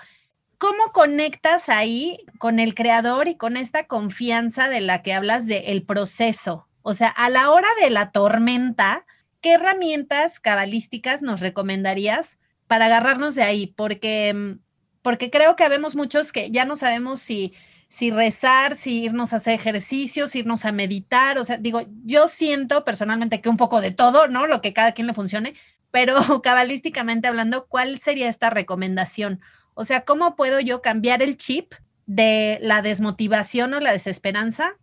¿Cómo 0.57 0.91
conectas 0.91 1.69
ahí 1.69 2.17
con 2.39 2.57
el 2.57 2.73
creador 2.73 3.27
y 3.27 3.35
con 3.35 3.57
esta 3.57 3.85
confianza 3.85 4.67
de 4.67 4.81
la 4.81 5.03
que 5.03 5.13
hablas 5.13 5.45
del 5.45 5.83
proceso? 5.83 6.67
O 6.81 6.95
sea, 6.95 7.09
a 7.09 7.29
la 7.29 7.51
hora 7.51 7.69
de 7.79 7.91
la 7.91 8.09
tormenta, 8.09 9.05
¿qué 9.41 9.51
herramientas 9.51 10.39
cabalísticas 10.39 11.21
nos 11.21 11.41
recomendarías 11.41 12.39
para 12.65 12.87
agarrarnos 12.87 13.35
de 13.35 13.43
ahí? 13.43 13.67
Porque, 13.67 14.33
mm, 14.33 14.66
porque 15.07 15.31
creo 15.31 15.55
que 15.55 15.63
habemos 15.63 15.95
muchos 15.95 16.33
que 16.33 16.51
ya 16.51 16.65
no 16.65 16.75
sabemos 16.75 17.21
si, 17.21 17.53
si 17.87 18.11
rezar, 18.11 18.75
si 18.75 19.05
irnos 19.05 19.31
a 19.31 19.37
hacer 19.37 19.53
ejercicios, 19.53 20.35
irnos 20.35 20.65
a 20.65 20.73
meditar. 20.73 21.37
O 21.37 21.45
sea, 21.45 21.55
digo, 21.55 21.83
yo 22.03 22.27
siento 22.27 22.83
personalmente 22.83 23.39
que 23.39 23.47
un 23.47 23.55
poco 23.55 23.79
de 23.79 23.91
todo, 23.91 24.27
¿no? 24.27 24.47
Lo 24.47 24.59
que 24.59 24.73
cada 24.73 24.91
quien 24.91 25.07
le 25.07 25.13
funcione, 25.13 25.53
pero 25.91 26.17
cabalísticamente 26.43 27.29
hablando, 27.29 27.67
¿cuál 27.67 27.99
sería 27.99 28.27
esta 28.27 28.49
recomendación? 28.49 29.39
O 29.75 29.85
sea, 29.85 30.03
¿cómo 30.03 30.35
puedo 30.35 30.59
yo 30.59 30.81
cambiar 30.81 31.21
el 31.23 31.37
chip 31.37 31.73
de 32.05 32.59
la 32.61 32.81
desmotivación 32.81 33.73
o 33.75 33.79
la 33.79 33.93
desesperanza 33.93 34.75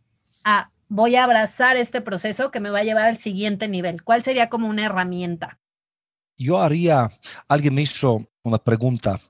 a 0.42 0.70
voy 0.88 1.16
a 1.16 1.24
abrazar 1.24 1.76
este 1.76 2.00
proceso 2.00 2.50
que 2.50 2.60
me 2.60 2.70
va 2.70 2.78
a 2.78 2.84
llevar 2.84 3.04
al 3.04 3.18
siguiente 3.18 3.68
nivel? 3.68 4.02
¿Cuál 4.02 4.22
sería 4.22 4.48
como 4.48 4.68
una 4.68 4.86
herramienta? 4.86 5.60
Yo 6.38 6.62
haría, 6.62 7.10
alguien 7.46 7.74
me 7.74 7.82
hizo 7.82 8.26
una 8.42 8.56
pregunta 8.56 9.20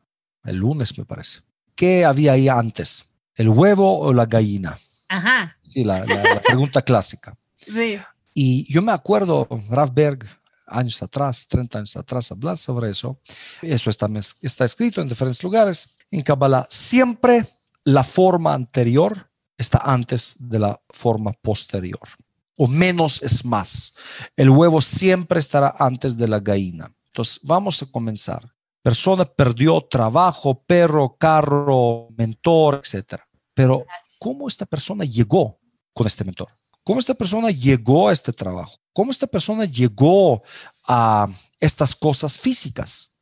el 0.45 0.57
lunes, 0.57 0.97
me 0.99 1.05
parece. 1.05 1.41
¿Qué 1.75 2.05
había 2.05 2.33
ahí 2.33 2.49
antes? 2.49 3.17
¿El 3.35 3.49
huevo 3.49 3.99
o 3.99 4.13
la 4.13 4.27
gallina? 4.27 4.79
Ajá. 5.09 5.57
Sí, 5.63 5.85
la, 5.85 6.05
pregunta 6.47 6.83
clásica. 6.85 7.37
Sí. 7.57 7.99
Y 8.35 8.73
yo 8.73 8.83
me 8.83 8.93
acuerdo, 8.93 9.49
Berg 9.93 10.27
años 10.67 11.03
atrás, 11.03 11.47
30 11.49 11.79
años 11.79 11.97
atrás, 11.97 12.31
hablar 12.31 12.57
sobre 12.57 12.91
eso. 12.91 13.21
Eso 13.63 13.91
está, 13.91 14.09
está 14.41 14.65
escrito 14.65 15.01
en 15.01 15.09
diferentes 15.09 15.43
lugares. 15.43 15.97
En 16.11 16.23
Kabbalah, 16.23 16.67
siempre 16.71 17.47
la 17.85 18.03
forma 18.03 18.55
anterior 18.55 19.31
está 19.57 19.79
antes 19.85 20.37
de 20.39 20.59
la 20.59 20.81
forma 20.91 21.33
posterior. 21.33 22.09
O 22.57 22.67
menos 22.67 23.23
es 23.23 23.45
más. 23.45 23.95
El 24.37 24.51
huevo 24.51 24.81
siempre 24.81 25.41
estará 25.41 25.75
antes 25.79 26.17
de 26.17 26.29
la 26.29 26.41
gallina. 26.41 26.93
Entonces, 27.07 27.41
vamos 27.43 27.83
a 27.83 27.87
comenzar. 27.87 28.54
Persona 28.85 29.25
perdió 29.25 29.81
trabajo, 29.81 30.63
perro, 30.63 31.17
carro, 31.17 32.09
mentor, 32.19 32.83
etc. 32.85 33.15
Pero, 33.55 33.87
¿cómo 34.19 34.47
esta 34.47 34.67
persona 34.67 35.07
llegó 35.07 35.59
con 35.95 36.07
este 36.07 36.23
mentor? 36.23 36.49
¿Cómo 36.85 37.01
esta 37.01 37.15
persona 37.15 37.51
llegó 37.51 38.11
a 38.11 38.13
este 38.13 38.31
trabajo? 38.31 38.77
¿Cómo 38.93 39.11
esta 39.11 39.27
persona 39.27 39.65
llegó 39.65 40.43
a 40.87 41.27
estas 41.59 41.95
cosas 41.95 42.39
físicas? 42.39 43.17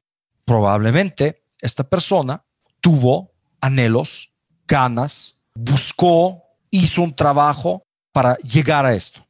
Probablemente 0.45 1.45
esta 1.61 1.85
persona 1.85 2.45
tuvo 2.81 3.33
anhelos, 3.61 4.33
ganas, 4.67 5.45
buscó, 5.55 6.43
hizo 6.71 7.03
un 7.03 7.15
trabajo 7.15 7.85
para 8.11 8.37
llegar 8.39 8.85
a 8.85 8.95
esto. 8.95 9.25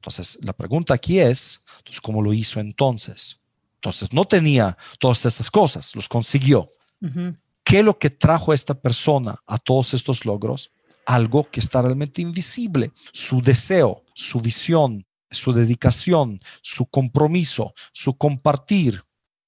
Entonces, 0.00 0.38
la 0.44 0.52
pregunta 0.52 0.92
aquí 0.92 1.18
es, 1.18 1.64
¿cómo 2.02 2.20
lo 2.20 2.34
hizo 2.34 2.60
entonces? 2.60 3.40
Entonces 3.78 4.12
no 4.12 4.24
tenía 4.24 4.76
todas 4.98 5.24
estas 5.24 5.50
cosas, 5.50 5.94
los 5.94 6.08
consiguió. 6.08 6.66
¿Qué 7.62 7.78
es 7.78 7.84
lo 7.84 7.98
que 7.98 8.10
trajo 8.10 8.50
a 8.50 8.54
esta 8.54 8.74
persona 8.74 9.38
a 9.46 9.58
todos 9.58 9.94
estos 9.94 10.24
logros? 10.24 10.72
Algo 11.06 11.48
que 11.48 11.60
está 11.60 11.80
realmente 11.80 12.20
invisible, 12.20 12.90
su 13.12 13.40
deseo, 13.40 14.04
su 14.14 14.40
visión, 14.40 15.06
su 15.30 15.52
dedicación, 15.52 16.40
su 16.60 16.86
compromiso, 16.86 17.72
su 17.92 18.16
compartir. 18.16 19.04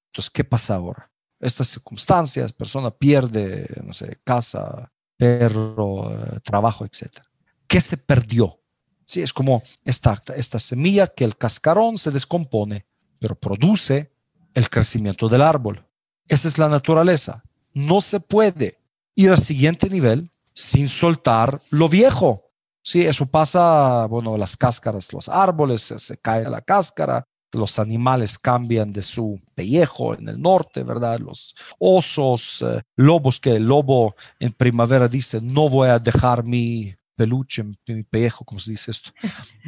Entonces, 0.07 0.29
¿qué 0.29 0.43
pasa 0.43 0.75
ahora? 0.75 1.11
Estas 1.39 1.67
circunstancias, 1.67 2.53
persona 2.53 2.91
pierde, 2.91 3.67
no 3.83 3.91
sé, 3.91 4.19
casa, 4.23 4.91
perro, 5.17 6.11
eh, 6.11 6.39
trabajo, 6.41 6.85
etc. 6.85 7.19
¿Qué 7.67 7.81
se 7.81 7.97
perdió? 7.97 8.61
Sí, 9.05 9.21
es 9.21 9.33
como 9.33 9.61
esta, 9.83 10.21
esta 10.35 10.57
semilla 10.57 11.07
que 11.07 11.25
el 11.25 11.35
cascarón 11.35 11.97
se 11.97 12.11
descompone, 12.11 12.85
pero 13.19 13.35
produce 13.35 14.10
el 14.53 14.69
crecimiento 14.69 15.29
del 15.29 15.41
árbol. 15.41 15.85
Esa 16.27 16.47
es 16.47 16.57
la 16.57 16.69
naturaleza. 16.69 17.43
No 17.73 18.01
se 18.01 18.19
puede 18.19 18.77
ir 19.15 19.29
al 19.29 19.37
siguiente 19.37 19.89
nivel 19.89 20.29
sin 20.53 20.87
soltar 20.87 21.59
lo 21.69 21.89
viejo. 21.89 22.43
Sí, 22.83 23.05
eso 23.05 23.25
pasa, 23.25 24.05
bueno, 24.07 24.37
las 24.37 24.57
cáscaras, 24.57 25.13
los 25.13 25.29
árboles, 25.29 25.81
se, 25.81 26.17
cae 26.17 26.49
la 26.49 26.61
cáscara, 26.61 27.23
los 27.53 27.79
animales 27.79 28.39
cambian 28.39 28.91
de 28.91 29.03
su 29.03 29.39
pellejo 29.53 30.15
en 30.15 30.29
el 30.29 30.41
norte, 30.41 30.83
¿verdad? 30.83 31.19
Los 31.19 31.55
osos, 31.77 32.61
eh, 32.61 32.81
lobos, 32.95 33.39
que 33.39 33.51
el 33.51 33.65
lobo 33.65 34.15
en 34.39 34.51
primavera 34.53 35.07
dice, 35.07 35.39
no 35.41 35.69
voy 35.69 35.89
a 35.89 35.99
dejar 35.99 36.43
mi 36.43 36.95
peluche, 37.21 37.63
mi 37.63 38.03
pellejo, 38.03 38.43
como 38.43 38.59
se 38.59 38.71
dice 38.71 38.89
esto, 38.89 39.11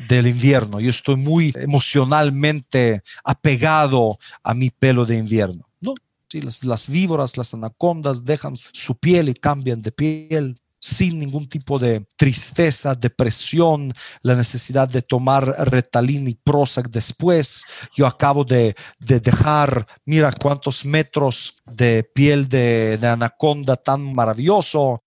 del 0.08 0.26
invierno. 0.26 0.80
Yo 0.80 0.90
estoy 0.90 1.18
muy 1.18 1.54
emocionalmente 1.56 3.04
apegado 3.24 4.18
a 4.42 4.56
mi 4.56 4.72
pelo 4.72 5.06
de 5.06 5.18
invierno. 5.18 5.70
No, 5.80 5.94
sí, 6.28 6.42
las, 6.42 6.90
víboras, 6.90 7.38
las 7.38 7.54
anacondas 7.54 8.26
dejan 8.26 8.56
su 8.56 8.96
piel 8.96 9.30
y 9.30 9.36
cambian 9.36 9.84
de 9.84 9.92
piel 9.92 10.60
sin 10.80 11.20
ningún 11.20 11.48
tipo 11.48 11.78
de 11.78 12.08
tristeza, 12.18 12.96
depresión, 12.96 13.94
la 14.24 14.34
necesidad 14.34 14.90
de 14.90 15.04
tomar 15.04 15.46
Retalin 15.70 16.28
y 16.28 16.34
Prozac 16.34 16.90
después. 16.90 17.64
Yo 17.96 18.08
acabo 18.08 18.44
de, 18.44 18.76
dejar, 19.00 19.86
mira 20.06 20.32
cuántos 20.32 20.86
metros 20.86 21.62
de 21.68 22.04
piel 22.04 22.50
de, 22.50 22.98
de 23.00 23.08
anaconda 23.08 23.76
tan 23.76 24.12
maravilloso, 24.12 25.04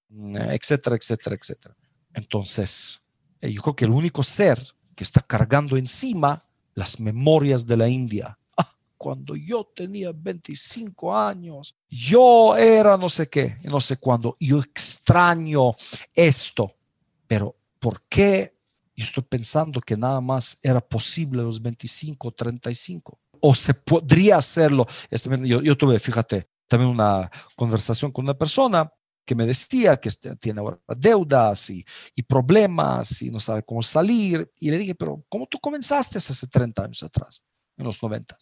etcétera, 0.53 0.95
etcétera, 0.95 1.37
etcétera. 1.37 1.75
Entonces, 2.17 3.05
eh, 3.41 3.53
yo 3.53 3.63
creo 3.63 3.77
que 3.77 3.85
el 3.85 3.93
único 3.93 4.25
ser 4.25 4.61
que 4.97 5.05
está 5.05 5.21
cargando 5.21 5.77
encima 5.77 6.43
las 6.75 6.99
memorias 6.99 7.67
de 7.67 7.77
la 7.77 7.89
India 7.89 8.37
cuando 8.97 9.37
yo 9.37 9.65
tenía 9.75 10.11
25 10.13 11.17
años, 11.17 11.77
yo 11.89 12.57
era 12.57 12.97
no 12.97 13.09
sé 13.09 13.29
qué, 13.29 13.57
no 13.65 13.81
sé 13.81 13.99
cuándo, 13.99 14.37
yo 14.41 14.59
extraño 14.59 15.75
esto, 16.15 16.75
pero 17.27 17.55
¿por 17.79 18.03
qué 18.09 18.57
yo 18.97 19.05
estoy 19.05 19.25
pensando 19.25 19.81
que 19.81 19.97
nada 19.97 20.21
más 20.21 20.59
era 20.63 20.81
posible 20.81 21.43
los 21.43 21.61
25, 21.61 22.33
35? 22.33 23.19
O 23.41 23.55
se 23.55 23.75
podría 23.75 24.37
hacerlo. 24.37 24.87
Este, 25.11 25.29
yo, 25.47 25.61
yo 25.61 25.77
tuve, 25.77 25.99
fíjate, 25.99 26.49
también 26.67 26.91
una 26.91 27.31
conversación 27.55 28.11
con 28.11 28.25
una 28.25 28.35
persona 28.35 28.91
que 29.27 29.35
me 29.35 29.45
decía 29.45 29.97
que 29.97 30.09
este, 30.09 30.37
tiene 30.37 30.61
ahora 30.61 30.79
deudas 30.97 31.69
y, 31.71 31.85
y, 32.15 32.23
problemas 32.23 33.21
y 33.21 33.31
no 33.31 33.41
sabe 33.41 33.63
cómo 33.63 33.83
salir. 33.83 34.51
Y 34.61 34.71
le 34.71 34.79
dije, 34.79 34.95
pero 34.95 35.25
¿cómo 35.29 35.47
tú 35.47 35.59
comenzaste 35.59 36.19
hace 36.19 36.47
30 36.47 36.85
años 36.85 37.03
atrás, 37.03 37.45
en 37.77 37.85
los 37.85 38.03
90? 38.03 38.37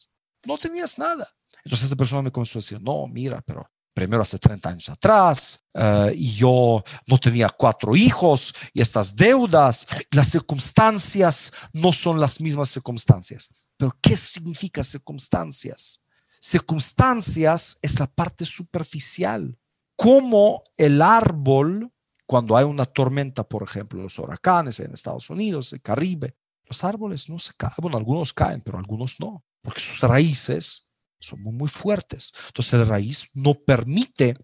no 0.47 0.59
tenías 0.59 0.99
nada. 0.99 1.29
Entonces 1.65 1.85
esta 1.85 1.97
persona 1.97 2.23
me 2.23 2.31
comenzó 2.31 2.59
a 2.59 2.61
decir, 2.61 2.81
no, 2.81 3.07
mira, 3.07 3.41
pero 3.43 3.69
primero 3.95 4.23
hace 4.23 4.39
30 4.39 4.69
años 4.69 4.89
atrás 4.89 5.65
eh, 5.73 6.13
y 6.17 6.35
yo 6.35 6.83
no 7.07 7.19
tenía 7.19 7.49
cuatro 7.49 7.95
hijos 7.95 8.55
y 8.73 8.83
estas 8.83 9.15
deudas, 9.15 9.87
las 10.11 10.31
circunstancias 10.31 11.53
no 11.73 11.93
son 11.93 12.21
las 12.21 12.41
mismas 12.41 12.71
circunstancias. 12.71 13.69
Pero 13.77 13.97
¿qué 14.03 14.17
significa 14.17 14.83
circunstancias? 14.83 16.05
Circunstancias 16.41 17.79
es 17.81 17.99
la 17.99 18.07
parte 18.07 18.45
superficial. 18.45 19.57
Como 19.97 20.63
el 20.77 21.03
árbol, 21.03 21.91
cuando 22.27 22.57
hay 22.57 22.65
una 22.65 22.85
tormenta, 22.85 23.45
por 23.45 23.63
ejemplo, 23.63 24.03
los 24.03 24.19
huracanes 24.19 24.81
en 24.81 24.93
Estados 24.93 25.31
Unidos, 25.31 25.73
el 25.73 25.83
Caribe, 25.83 26.37
los 26.65 26.83
árboles 26.83 27.29
no 27.29 27.39
se 27.39 27.53
caen. 27.55 27.75
Bueno, 27.79 27.99
algunos 27.99 28.33
caen, 28.33 28.63
pero 28.63 28.79
algunos 28.79 29.21
no 29.21 29.45
porque 29.65 29.81
sus 29.81 30.01
raíces 30.01 30.91
son 31.19 31.43
muy, 31.43 31.69
fuertes. 31.69 32.35
Entonces 32.49 32.79
la 32.79 32.85
raíz 32.85 33.31
no 33.33 33.55
permite 33.55 34.35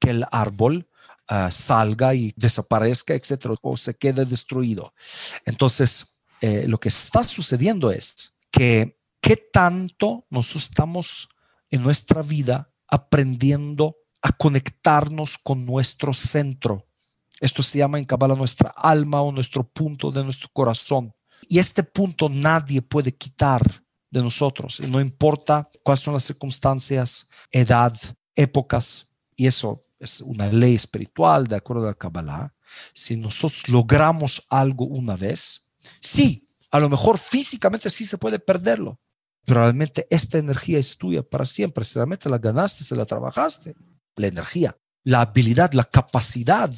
que 0.00 0.10
el 0.10 0.24
árbol 0.32 0.90
ah, 1.28 1.50
salga 1.52 2.12
y 2.14 2.34
desaparezca, 2.36 3.14
etcétera, 3.14 3.54
o 3.62 3.76
se 3.76 3.94
quede 3.94 4.24
destruido. 4.24 4.92
Entonces, 5.46 6.20
eh, 6.40 6.66
lo 6.66 6.78
que 6.78 6.88
está 6.88 7.22
sucediendo 7.22 7.92
es 7.92 8.36
que 8.50 9.00
qué 9.20 9.36
tanto 9.36 10.26
nosotros 10.28 10.64
estamos 10.64 11.28
en 11.70 11.84
nuestra 11.84 12.22
vida 12.22 12.72
aprendiendo 12.88 13.96
a 14.28 14.32
conectarnos 14.32 15.38
con 15.38 15.64
nuestro 15.64 16.12
centro. 16.12 16.86
Esto 17.40 17.62
se 17.62 17.78
llama 17.78 17.98
en 17.98 18.04
Kabbalah 18.04 18.34
nuestra 18.34 18.70
alma 18.76 19.22
o 19.22 19.32
nuestro 19.32 19.66
punto 19.66 20.10
de 20.10 20.22
nuestro 20.22 20.48
corazón. 20.52 21.14
Y 21.48 21.58
este 21.58 21.82
punto 21.82 22.28
nadie 22.28 22.82
puede 22.82 23.16
quitar 23.16 23.62
de 24.10 24.20
nosotros. 24.22 24.80
Y 24.80 24.86
no 24.86 25.00
importa 25.00 25.68
cuáles 25.82 26.00
son 26.00 26.14
las 26.14 26.24
circunstancias, 26.24 27.28
edad, 27.50 27.94
épocas, 28.34 29.14
y 29.34 29.46
eso 29.46 29.84
es 29.98 30.20
una 30.20 30.46
ley 30.48 30.74
espiritual 30.74 31.46
de 31.46 31.56
acuerdo 31.56 31.84
a 31.84 31.88
la 31.88 31.94
Kabbalah. 31.94 32.54
Si 32.92 33.16
nosotros 33.16 33.68
logramos 33.68 34.42
algo 34.50 34.84
una 34.84 35.16
vez, 35.16 35.64
sí, 36.00 36.48
a 36.70 36.80
lo 36.80 36.90
mejor 36.90 37.16
físicamente 37.16 37.88
sí 37.88 38.04
se 38.04 38.18
puede 38.18 38.38
perderlo, 38.38 39.00
pero 39.46 39.60
realmente 39.62 40.06
esta 40.10 40.36
energía 40.36 40.78
es 40.78 40.98
tuya 40.98 41.22
para 41.22 41.46
siempre. 41.46 41.84
Si 41.84 41.94
realmente 41.94 42.28
la 42.28 42.38
ganaste, 42.38 42.84
se 42.84 42.94
la 42.94 43.06
trabajaste, 43.06 43.74
la 44.18 44.26
energía, 44.26 44.76
la 45.04 45.22
habilidad, 45.22 45.72
la 45.72 45.84
capacidad 45.84 46.72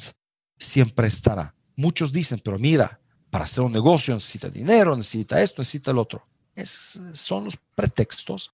siempre 0.57 1.07
estará. 1.07 1.53
Muchos 1.75 2.11
dicen, 2.11 2.39
pero 2.43 2.57
mira, 2.59 2.99
para 3.29 3.45
hacer 3.45 3.63
un 3.63 3.73
negocio 3.73 4.13
necesita 4.13 4.49
dinero, 4.49 4.95
necesita 4.95 5.41
esto, 5.41 5.61
necesita 5.61 5.91
el 5.91 5.97
otro 5.97 6.27
son 6.65 7.45
los 7.45 7.57
pretextos. 7.75 8.51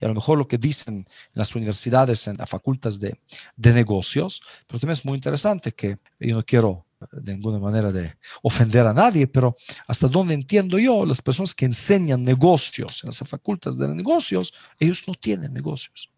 Y 0.00 0.06
a 0.06 0.08
lo 0.08 0.14
mejor 0.14 0.38
lo 0.38 0.48
que 0.48 0.56
dicen 0.56 0.94
en 0.94 1.06
las 1.34 1.54
universidades, 1.54 2.26
en 2.26 2.36
las 2.38 2.48
facultades 2.48 2.98
de, 3.00 3.20
de 3.56 3.72
negocios, 3.74 4.40
pero 4.66 4.80
también 4.80 4.94
es 4.94 5.04
muy 5.04 5.16
interesante 5.16 5.72
que 5.72 5.98
yo 6.18 6.36
no 6.36 6.42
quiero 6.42 6.86
eh, 7.00 7.06
de 7.12 7.34
ninguna 7.34 7.58
manera 7.58 7.92
de 7.92 8.16
ofender 8.42 8.86
a 8.86 8.94
nadie, 8.94 9.26
pero 9.26 9.54
hasta 9.86 10.08
donde 10.08 10.32
entiendo 10.32 10.78
yo, 10.78 11.04
las 11.04 11.20
personas 11.20 11.54
que 11.54 11.66
enseñan 11.66 12.24
negocios 12.24 13.04
en 13.04 13.08
las 13.08 13.18
facultades 13.18 13.76
de 13.76 13.94
negocios, 13.94 14.54
ellos 14.78 15.06
no 15.06 15.14
tienen 15.14 15.52
negocios. 15.52 16.10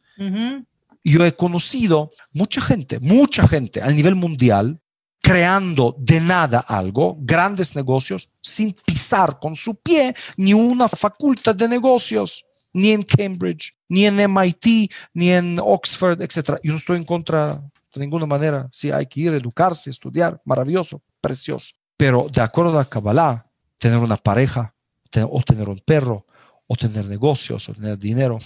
Yo 1.04 1.24
he 1.24 1.34
conocido 1.34 2.10
mucha 2.32 2.60
gente, 2.60 3.00
mucha 3.00 3.46
gente 3.48 3.82
a 3.82 3.90
nivel 3.90 4.14
mundial 4.14 4.80
creando 5.22 5.94
de 5.98 6.20
nada 6.20 6.58
algo, 6.60 7.16
grandes 7.20 7.76
negocios, 7.76 8.28
sin 8.40 8.74
pisar 8.84 9.38
con 9.38 9.54
su 9.54 9.76
pie 9.76 10.14
ni 10.36 10.52
una 10.52 10.88
facultad 10.88 11.54
de 11.54 11.68
negocios, 11.68 12.44
ni 12.72 12.90
en 12.90 13.02
Cambridge, 13.02 13.72
ni 13.88 14.04
en 14.04 14.16
MIT, 14.16 14.90
ni 15.14 15.30
en 15.30 15.58
Oxford, 15.62 16.20
etc. 16.20 16.58
Yo 16.62 16.72
no 16.72 16.78
estoy 16.78 16.96
en 16.98 17.04
contra 17.04 17.62
de 17.94 18.00
ninguna 18.00 18.26
manera. 18.26 18.68
Si 18.72 18.90
hay 18.90 19.06
que 19.06 19.20
ir 19.20 19.32
a 19.32 19.36
educarse, 19.36 19.90
estudiar, 19.90 20.40
maravilloso, 20.44 21.02
precioso. 21.20 21.74
Pero 21.96 22.26
de 22.30 22.40
acuerdo 22.40 22.78
a 22.78 22.84
Kabbalah, 22.84 23.46
tener 23.78 23.98
una 23.98 24.16
pareja, 24.16 24.74
o 25.28 25.42
tener 25.42 25.68
un 25.68 25.78
perro, 25.80 26.26
o 26.66 26.76
tener 26.76 27.06
negocios, 27.06 27.68
o 27.68 27.74
tener 27.74 27.98
dinero, 27.98 28.38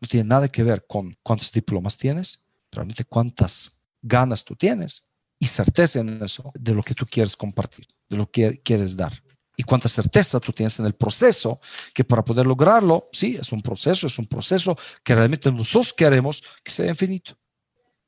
no 0.00 0.08
tiene 0.08 0.28
nada 0.28 0.48
que 0.48 0.62
ver 0.62 0.86
con 0.86 1.16
cuántos 1.22 1.52
diplomas 1.52 1.96
tienes, 1.96 2.46
realmente 2.70 3.04
cuántas 3.04 3.80
ganas 4.02 4.44
tú 4.44 4.54
tienes 4.54 5.08
y 5.38 5.46
certeza 5.46 6.00
en 6.00 6.22
eso, 6.22 6.52
de 6.54 6.74
lo 6.74 6.82
que 6.82 6.94
tú 6.94 7.06
quieres 7.06 7.36
compartir, 7.36 7.86
de 8.08 8.16
lo 8.16 8.30
que 8.30 8.60
quieres 8.62 8.96
dar. 8.96 9.12
Y 9.56 9.62
cuánta 9.62 9.88
certeza 9.88 10.40
tú 10.40 10.52
tienes 10.52 10.78
en 10.78 10.86
el 10.86 10.94
proceso, 10.94 11.60
que 11.92 12.02
para 12.02 12.24
poder 12.24 12.46
lograrlo, 12.46 13.06
sí, 13.12 13.36
es 13.40 13.52
un 13.52 13.62
proceso, 13.62 14.06
es 14.06 14.18
un 14.18 14.26
proceso 14.26 14.76
que 15.04 15.14
realmente 15.14 15.50
nosotros 15.52 15.92
queremos 15.92 16.42
que 16.62 16.72
sea 16.72 16.88
infinito. 16.88 17.38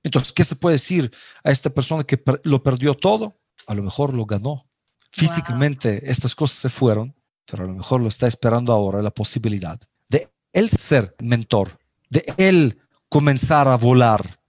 Entonces, 0.03 0.33
¿qué 0.33 0.45
se 0.45 0.57
puede 0.57 0.75
decir 0.75 1.11
a 1.45 1.51
esta 1.51 1.71
persona 1.71 2.05
que 2.05 2.23
lo 2.45 2.63
perdió 2.63 2.95
todo? 2.95 3.39
A 3.67 3.75
lo 3.75 3.83
mejor 3.83 4.15
lo 4.15 4.25
ganó. 4.25 4.69
Físicamente 5.13 6.11
estas 6.11 6.35
cosas 6.35 6.59
se 6.59 6.69
fueron, 6.69 7.15
pero 7.45 7.65
a 7.65 7.67
lo 7.67 7.75
mejor 7.75 8.03
lo 8.03 8.09
está 8.09 8.27
esperando 8.27 8.73
ahora 8.73 9.03
la 9.03 9.11
posibilidad 9.11 9.81
él 10.53 10.69
ser 10.69 11.15
mentor, 11.21 11.79
de 12.11 12.25
él 12.37 12.79
comenzar 13.09 13.69
a 13.69 13.77
volar. 13.77 14.41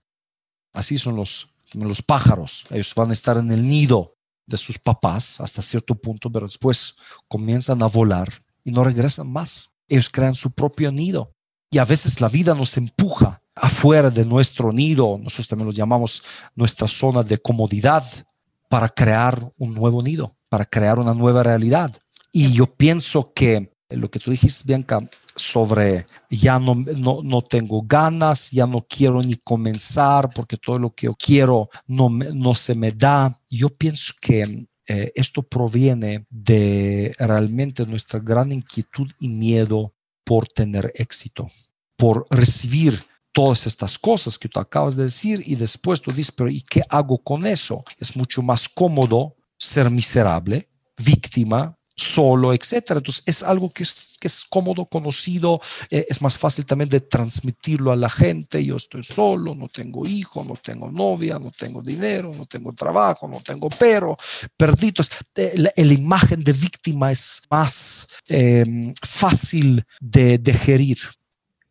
Así 0.72 0.98
son 0.98 1.16
los 1.16 1.48
los 1.74 2.02
pájaros, 2.02 2.64
ellos 2.70 2.94
van 2.94 3.10
a 3.10 3.12
estar 3.12 3.36
en 3.36 3.50
el 3.50 3.68
nido 3.68 4.16
de 4.46 4.56
sus 4.56 4.78
papás 4.78 5.38
hasta 5.40 5.60
cierto 5.60 5.94
punto, 5.94 6.32
pero 6.32 6.46
después 6.46 6.94
comienzan 7.28 7.82
a 7.82 7.86
volar 7.86 8.28
y 8.64 8.72
no 8.72 8.82
regresan 8.82 9.30
más. 9.30 9.74
Ellos 9.86 10.08
crean 10.08 10.34
su 10.34 10.50
propio 10.50 10.90
nido. 10.90 11.34
Y 11.70 11.76
a 11.76 11.84
veces 11.84 12.22
la 12.22 12.28
vida 12.28 12.54
nos 12.54 12.78
empuja 12.78 13.42
afuera 13.54 14.08
de 14.08 14.24
nuestro 14.24 14.72
nido, 14.72 15.18
nosotros 15.22 15.48
también 15.48 15.66
lo 15.66 15.72
llamamos 15.72 16.22
nuestra 16.54 16.88
zona 16.88 17.22
de 17.22 17.36
comodidad, 17.36 18.04
para 18.68 18.88
crear 18.88 19.40
un 19.58 19.74
nuevo 19.74 20.02
nido, 20.02 20.36
para 20.48 20.64
crear 20.64 20.98
una 20.98 21.14
nueva 21.14 21.42
realidad. 21.42 21.94
Y 22.32 22.52
yo 22.52 22.66
pienso 22.66 23.32
que 23.32 23.72
lo 23.88 24.10
que 24.10 24.18
tú 24.18 24.30
dijiste, 24.30 24.64
Bianca, 24.66 25.00
sobre 25.38 26.06
ya 26.30 26.58
no, 26.58 26.74
no, 26.74 27.42
tengo 27.42 27.82
ganas, 27.82 28.50
ya 28.50 28.66
no 28.66 28.84
quiero 28.88 29.22
ni 29.22 29.36
comenzar 29.36 30.30
porque 30.34 30.56
todo 30.56 30.78
lo 30.78 30.90
que 30.90 31.06
yo 31.06 31.14
quiero 31.14 31.68
no, 31.86 32.08
no 32.10 32.54
se 32.54 32.74
me 32.74 32.92
da. 32.92 33.34
Yo 33.48 33.68
pienso 33.68 34.12
que 34.20 34.66
eh, 34.86 35.12
esto 35.14 35.42
proviene 35.42 36.26
de 36.30 37.14
realmente 37.18 37.84
nuestra 37.86 38.20
gran 38.20 38.52
inquietud 38.52 39.10
y 39.20 39.28
miedo 39.28 39.94
por 40.24 40.46
tener 40.46 40.92
éxito, 40.94 41.48
por 41.96 42.26
recibir 42.30 43.02
todas 43.32 43.66
estas 43.66 43.98
cosas 43.98 44.38
que 44.38 44.48
tú 44.48 44.58
acabas 44.58 44.96
de 44.96 45.04
decir 45.04 45.42
y 45.46 45.54
después 45.54 46.00
tú 46.00 46.10
dices, 46.10 46.32
pero 46.32 46.50
¿y 46.50 46.62
qué 46.62 46.82
hago 46.88 47.18
con 47.18 47.46
eso? 47.46 47.84
Es 47.98 48.16
mucho 48.16 48.42
más 48.42 48.68
cómodo 48.68 49.36
ser 49.58 49.90
miserable, 49.90 50.68
víctima, 51.04 51.78
solo, 51.94 52.52
etcétera. 52.52 52.98
Entonces 52.98 53.22
es 53.26 53.42
algo 53.42 53.70
que 53.70 53.82
es, 53.82 54.07
que 54.18 54.28
es 54.28 54.44
cómodo, 54.48 54.86
conocido, 54.86 55.60
eh, 55.90 56.06
es 56.08 56.20
más 56.22 56.38
fácil 56.38 56.66
también 56.66 56.88
de 56.88 57.00
transmitirlo 57.00 57.92
a 57.92 57.96
la 57.96 58.10
gente. 58.10 58.64
Yo 58.64 58.76
estoy 58.76 59.02
solo, 59.02 59.54
no 59.54 59.68
tengo 59.68 60.06
hijo, 60.06 60.44
no 60.44 60.54
tengo 60.54 60.90
novia, 60.90 61.38
no 61.38 61.50
tengo 61.50 61.82
dinero, 61.82 62.32
no 62.36 62.46
tengo 62.46 62.72
trabajo, 62.72 63.28
no 63.28 63.40
tengo 63.40 63.68
pero, 63.70 64.16
perdido. 64.56 65.04
Eh, 65.36 65.54
la, 65.56 65.92
imagen 65.92 66.42
de 66.42 66.52
víctima 66.52 67.10
es 67.10 67.42
más 67.50 68.08
em, 68.28 68.92
fácil 69.02 69.84
de 70.00 70.38
digerir. 70.38 70.98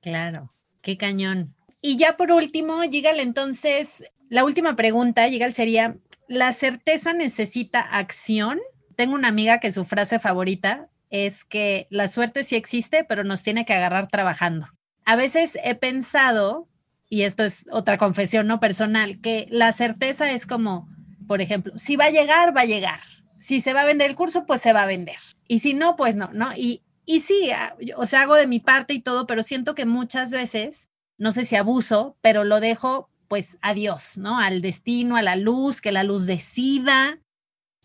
Claro, 0.01 0.53
qué 0.81 0.97
cañón. 0.97 1.55
Y 1.81 1.97
ya 1.97 2.17
por 2.17 2.31
último, 2.31 2.83
llega 2.83 3.11
entonces, 3.11 3.89
la 4.29 4.43
última 4.43 4.75
pregunta, 4.75 5.27
llega 5.27 5.51
sería, 5.51 5.97
¿la 6.27 6.53
certeza 6.53 7.13
necesita 7.13 7.79
acción? 7.79 8.59
tengo 8.97 9.13
una 9.13 9.29
amiga 9.29 9.59
que 9.59 9.71
su 9.71 9.85
frase 9.85 10.19
favorita 10.19 10.89
es 11.09 11.45
que 11.45 11.87
la 11.89 12.07
suerte 12.07 12.43
sí 12.43 12.55
existe, 12.55 13.03
pero 13.03 13.23
nos 13.23 13.43
tiene 13.43 13.65
que 13.65 13.73
agarrar 13.73 14.07
trabajando. 14.07 14.67
A 15.05 15.15
veces 15.15 15.57
he 15.63 15.75
pensado, 15.75 16.67
y 17.09 17.23
esto 17.23 17.43
es 17.43 17.65
otra 17.71 17.97
confesión 17.97 18.47
no 18.47 18.59
personal, 18.59 19.21
que 19.21 19.47
la 19.49 19.71
certeza 19.71 20.31
es 20.31 20.45
como, 20.45 20.89
por 21.27 21.41
ejemplo, 21.41 21.73
si 21.77 21.95
va 21.95 22.05
a 22.05 22.11
llegar, 22.11 22.55
va 22.55 22.61
a 22.61 22.65
llegar. 22.65 22.99
Si 23.37 23.61
se 23.61 23.73
va 23.73 23.81
a 23.81 23.85
vender 23.85 24.09
el 24.09 24.15
curso, 24.15 24.45
pues 24.45 24.61
se 24.61 24.73
va 24.73 24.83
a 24.83 24.87
vender. 24.87 25.17
Y 25.47 25.59
si 25.59 25.73
no, 25.73 25.95
pues 25.95 26.15
no, 26.15 26.29
¿no? 26.33 26.53
Y, 26.55 26.81
y 27.05 27.21
sí, 27.21 27.51
ah, 27.51 27.75
o 27.95 28.05
sea, 28.05 28.21
hago 28.21 28.35
de 28.35 28.47
mi 28.47 28.59
parte 28.59 28.93
y 28.93 28.99
todo, 28.99 29.27
pero 29.27 29.43
siento 29.43 29.75
que 29.75 29.85
muchas 29.85 30.31
veces, 30.31 30.89
no 31.17 31.31
sé 31.31 31.45
si 31.45 31.55
abuso, 31.55 32.17
pero 32.21 32.43
lo 32.43 32.59
dejo 32.59 33.09
pues 33.27 33.57
a 33.61 33.73
Dios, 33.73 34.17
¿no? 34.17 34.39
Al 34.39 34.61
destino, 34.61 35.17
a 35.17 35.21
la 35.21 35.35
luz, 35.35 35.81
que 35.81 35.91
la 35.91 36.03
luz 36.03 36.25
decida 36.25 37.19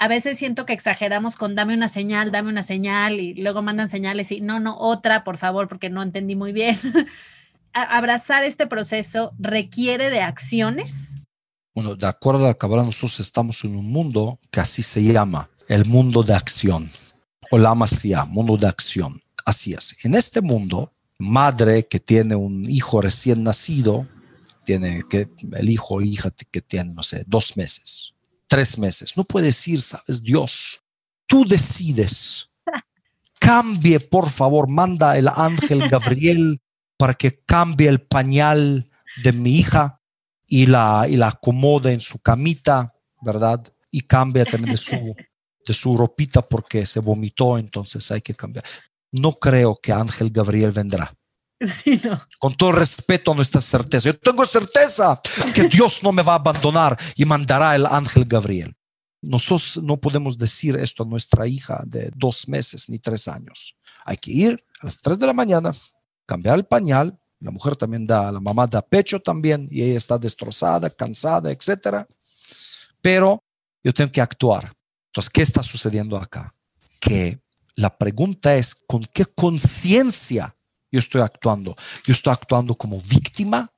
a 0.03 0.09
veces 0.09 0.37
siento 0.37 0.67
que 0.67 0.73
exageramos 0.73 1.37
con 1.37 1.55
dame 1.55 1.75
una 1.75 1.89
señal, 1.89 2.33
dame 2.33 2.49
una 2.49 2.65
señal 2.65 3.21
y 3.21 3.35
luego 3.35 3.63
mandan 3.63 3.89
señales 3.89 4.33
y 4.33 4.41
no, 4.41 4.59
no, 4.59 4.77
otra, 4.77 5.23
por 5.23 5.37
favor, 5.37 5.69
porque 5.69 5.91
no 5.91 6.03
entendí 6.03 6.35
muy 6.35 6.53
bien. 6.53 6.77
Abrazar 7.73 8.43
este 8.43 8.67
proceso 8.67 9.33
requiere 9.39 10.11
de 10.11 10.21
acciones. 10.21 11.19
Bueno, 11.73 11.95
de 11.95 12.09
acuerdo 12.09 12.47
a 12.47 12.49
la 12.49 12.55
Kabbalah, 12.55 12.83
nosotros 12.83 13.21
estamos 13.21 13.63
en 13.63 13.77
un 13.77 13.93
mundo 13.93 14.41
que 14.51 14.59
así 14.59 14.83
se 14.83 15.05
llama, 15.05 15.49
el 15.69 15.85
mundo 15.85 16.25
de 16.25 16.35
acción, 16.35 16.91
o 17.53 17.59
la 17.59 17.73
masía, 17.77 18.25
mundo 18.25 18.57
de 18.57 18.67
acción. 18.67 19.23
Así 19.45 19.73
es. 19.73 20.05
En 20.05 20.17
este 20.17 20.41
mundo, 20.41 20.91
madre 21.21 21.87
que 21.87 22.01
tiene 22.01 22.35
un 22.35 22.69
hijo 22.69 23.01
recién 23.01 23.45
nacido, 23.45 24.09
tiene 24.65 25.05
que 25.09 25.29
el 25.53 25.71
hijo 25.71 25.95
o 25.95 26.01
hija 26.01 26.33
que 26.51 26.61
tiene, 26.61 26.93
no 26.93 27.05
sé, 27.05 27.23
dos 27.29 27.57
meses, 27.57 28.15
tres 28.53 28.77
meses. 28.77 29.17
No 29.17 29.25
puede 29.25 29.47
decir, 29.47 29.81
sabes, 29.81 30.23
Dios, 30.23 30.83
tú 31.27 31.43
decides. 31.47 32.51
Cambie, 33.41 33.99
por 33.99 34.29
favor, 34.29 34.69
manda 34.69 35.17
el 35.17 35.27
ángel 35.29 35.89
Gabriel 35.89 36.61
para 36.99 37.15
que 37.15 37.43
cambie 37.47 37.89
el 37.89 38.03
pañal 38.03 38.91
de 39.23 39.33
mi 39.33 39.57
hija 39.57 40.03
y 40.47 40.67
la, 40.67 41.07
y 41.09 41.17
la 41.17 41.29
acomode 41.29 41.95
en 41.95 42.03
su 42.03 42.19
camita, 42.19 42.93
¿verdad? 43.23 43.65
Y 43.91 44.03
cambie 44.03 44.45
también 44.45 44.73
de 44.73 44.77
su, 44.77 45.17
de 45.67 45.73
su 45.73 45.97
ropita 45.97 46.47
porque 46.47 46.85
se 46.85 47.01
vomitó, 47.01 47.57
entonces 47.57 48.11
hay 48.11 48.21
que 48.21 48.35
cambiar. 48.35 48.67
No 49.13 49.33
creo 49.33 49.81
que 49.83 49.95
Ángel 49.95 50.29
Gabriel 50.31 50.73
vendrá. 50.73 51.11
Con 52.39 52.55
todo 52.55 52.73
respeto 52.73 53.33
a 53.33 53.35
nuestra 53.35 53.61
certeza. 53.61 54.11
Yo 54.11 54.19
tengo 54.19 54.45
certeza 54.45 55.21
que 55.55 55.69
Dios 55.69 56.03
no 56.03 56.13
me 56.13 56.23
va 56.23 56.35
a 56.35 56.37
abandonar 56.37 56.99
y 57.17 57.25
mandará 57.25 57.75
el 57.75 57.87
ángel 57.87 58.25
Gabriel. 58.25 58.75
Nosotros 59.21 59.81
no 59.83 59.99
podemos 59.99 60.37
decir 60.37 60.77
esto 60.77 61.05
a 61.05 61.07
nuestra 61.07 61.47
hija 61.47 61.83
de 61.87 62.11
dos 62.15 62.49
meses 62.49 62.89
ni 62.89 62.99
tres 62.99 63.29
años. 63.29 63.77
Hay 64.05 64.17
que 64.17 64.33
ir 64.33 64.65
a 64.81 64.87
las 64.87 65.01
tres 65.01 65.19
de 65.19 65.27
la 65.27 65.33
mañana, 65.33 65.71
cambiar 66.27 66.57
el 66.57 66.65
pañal. 66.65 67.17
La 67.39 67.51
mujer 67.51 67.77
también 67.77 68.07
da, 68.07 68.31
la 68.33 68.41
mamá 68.41 68.67
da 68.67 68.83
pecho 68.83 69.21
también 69.21 69.69
y 69.71 69.83
ella 69.83 69.97
está 69.97 70.19
destrozada, 70.19 70.91
cansada, 70.91 71.51
etcétera. 71.51 72.07
Pero 73.01 73.45
yo 73.83 73.93
tengo 73.93 74.11
que 74.11 74.21
actuar. 74.21 74.73
Entonces, 75.07 75.31
¿qué 75.31 75.43
está 75.43 75.63
sucediendo 75.63 76.17
acá? 76.17 76.55
Que 77.01 77.41
la 77.75 77.97
pregunta 77.97 78.57
es, 78.57 78.75
¿con 78.75 79.05
qué 79.13 79.25
conciencia 79.25 80.57
yo 80.93 80.99
estoy 80.99 81.23
actuando. 81.23 81.75
Yo 82.07 82.13
estoy 82.13 82.33
actuando 82.33 82.75
como 82.75 83.01
víctima, 83.01 83.69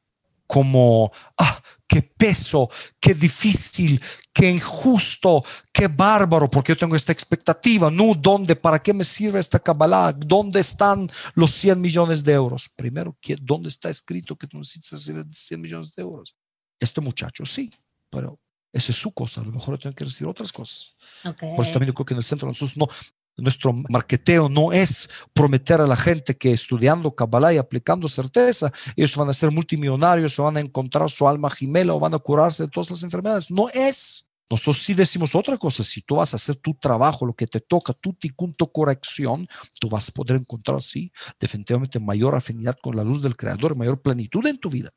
como, 0.46 1.10
ah, 1.38 1.62
qué 1.86 2.02
peso, 2.02 2.68
qué 3.00 3.14
difícil, 3.14 4.00
qué 4.32 4.50
injusto, 4.50 5.44
qué 5.72 5.86
bárbaro, 5.86 6.50
porque 6.50 6.72
yo 6.72 6.76
tengo 6.76 6.96
esta 6.96 7.12
expectativa. 7.12 7.90
No, 7.90 8.14
¿dónde? 8.14 8.56
¿Para 8.56 8.80
qué 8.80 8.92
me 8.92 9.04
sirve 9.04 9.38
esta 9.38 9.60
Kabbalah? 9.60 10.12
¿Dónde 10.12 10.60
están 10.60 11.08
los 11.34 11.52
100 11.52 11.80
millones 11.80 12.24
de 12.24 12.32
euros? 12.32 12.68
Primero, 12.74 13.16
¿dónde 13.40 13.68
está 13.68 13.88
escrito 13.88 14.36
que 14.36 14.46
tú 14.46 14.58
necesitas 14.58 15.02
100 15.02 15.60
millones 15.60 15.94
de 15.94 16.02
euros? 16.02 16.36
Este 16.80 17.00
muchacho 17.00 17.46
sí, 17.46 17.72
pero 18.10 18.40
esa 18.72 18.90
es 18.90 18.98
su 18.98 19.14
cosa. 19.14 19.40
A 19.40 19.44
lo 19.44 19.52
mejor 19.52 19.74
yo 19.74 19.78
tengo 19.78 19.94
que 19.94 20.04
decir 20.04 20.26
otras 20.26 20.52
cosas. 20.52 20.96
Por 21.22 21.60
eso 21.60 21.72
también 21.72 21.86
yo 21.86 21.94
creo 21.94 22.06
que 22.06 22.14
en 22.14 22.18
el 22.18 22.24
centro 22.24 22.48
nosotros 22.48 22.76
no, 22.76 22.88
nuestro 23.36 23.72
marketeo 23.88 24.48
no 24.48 24.72
es 24.72 25.08
prometer 25.32 25.80
a 25.80 25.86
la 25.86 25.96
gente 25.96 26.36
que 26.36 26.52
estudiando 26.52 27.14
Kabbalah 27.14 27.52
y 27.52 27.58
aplicando 27.58 28.08
certeza, 28.08 28.72
ellos 28.96 29.16
van 29.16 29.28
a 29.28 29.32
ser 29.32 29.50
multimillonarios, 29.50 30.36
van 30.36 30.56
a 30.56 30.60
encontrar 30.60 31.10
su 31.10 31.28
alma 31.28 31.50
gemela 31.50 31.94
o 31.94 32.00
van 32.00 32.14
a 32.14 32.18
curarse 32.18 32.64
de 32.64 32.68
todas 32.68 32.90
las 32.90 33.02
enfermedades. 33.02 33.50
No 33.50 33.68
es. 33.70 34.28
Nosotros 34.50 34.82
sí 34.82 34.94
decimos 34.94 35.34
otra 35.34 35.56
cosa. 35.56 35.82
Si 35.82 36.02
tú 36.02 36.16
vas 36.16 36.34
a 36.34 36.36
hacer 36.36 36.56
tu 36.56 36.74
trabajo, 36.74 37.26
lo 37.26 37.34
que 37.34 37.46
te 37.46 37.60
toca, 37.60 37.92
tu 37.94 38.12
ticunto 38.12 38.70
corrección, 38.70 39.48
tú 39.80 39.88
vas 39.88 40.08
a 40.08 40.12
poder 40.12 40.36
encontrar, 40.36 40.82
sí, 40.82 41.10
definitivamente 41.40 41.98
mayor 41.98 42.34
afinidad 42.34 42.76
con 42.82 42.94
la 42.94 43.04
luz 43.04 43.22
del 43.22 43.36
Creador, 43.36 43.76
mayor 43.76 44.02
plenitud 44.02 44.46
en 44.46 44.58
tu 44.58 44.68
vida. 44.68 44.90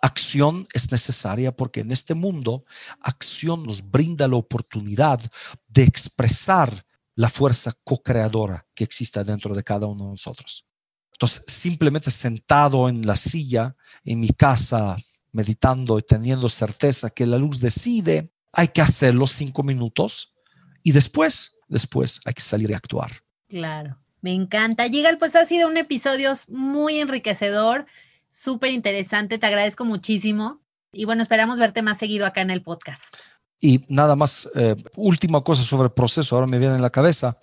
Acción 0.00 0.66
es 0.72 0.90
necesaria 0.90 1.54
porque 1.54 1.80
en 1.80 1.90
este 1.90 2.14
mundo, 2.14 2.64
acción 3.00 3.64
nos 3.64 3.90
brinda 3.90 4.26
la 4.26 4.36
oportunidad 4.36 5.20
de 5.66 5.82
expresar 5.82 6.86
la 7.18 7.28
fuerza 7.28 7.74
co-creadora 7.82 8.64
que 8.76 8.84
existe 8.84 9.24
dentro 9.24 9.52
de 9.52 9.64
cada 9.64 9.88
uno 9.88 10.04
de 10.04 10.10
nosotros. 10.10 10.64
Entonces, 11.10 11.42
simplemente 11.48 12.12
sentado 12.12 12.88
en 12.88 13.04
la 13.04 13.16
silla, 13.16 13.74
en 14.04 14.20
mi 14.20 14.28
casa, 14.28 14.96
meditando 15.32 15.98
y 15.98 16.02
teniendo 16.02 16.48
certeza 16.48 17.10
que 17.10 17.26
la 17.26 17.36
luz 17.36 17.58
decide, 17.58 18.32
hay 18.52 18.68
que 18.68 18.82
hacerlo 18.82 19.26
cinco 19.26 19.64
minutos 19.64 20.36
y 20.84 20.92
después, 20.92 21.56
después 21.66 22.20
hay 22.24 22.34
que 22.34 22.40
salir 22.40 22.70
y 22.70 22.74
actuar. 22.74 23.10
Claro, 23.48 23.98
me 24.20 24.32
encanta. 24.32 24.86
Yigal, 24.86 25.18
pues 25.18 25.34
ha 25.34 25.44
sido 25.44 25.66
un 25.66 25.76
episodio 25.76 26.32
muy 26.46 27.00
enriquecedor, 27.00 27.86
súper 28.30 28.70
interesante, 28.70 29.38
te 29.38 29.46
agradezco 29.46 29.84
muchísimo 29.84 30.60
y 30.92 31.04
bueno, 31.04 31.22
esperamos 31.22 31.58
verte 31.58 31.82
más 31.82 31.98
seguido 31.98 32.26
acá 32.26 32.42
en 32.42 32.50
el 32.50 32.62
podcast. 32.62 33.12
Y 33.60 33.84
nada 33.88 34.14
más, 34.14 34.48
eh, 34.54 34.76
última 34.96 35.40
cosa 35.40 35.62
sobre 35.62 35.86
el 35.86 35.92
proceso, 35.92 36.34
ahora 36.36 36.46
me 36.46 36.58
viene 36.58 36.76
en 36.76 36.82
la 36.82 36.90
cabeza. 36.90 37.36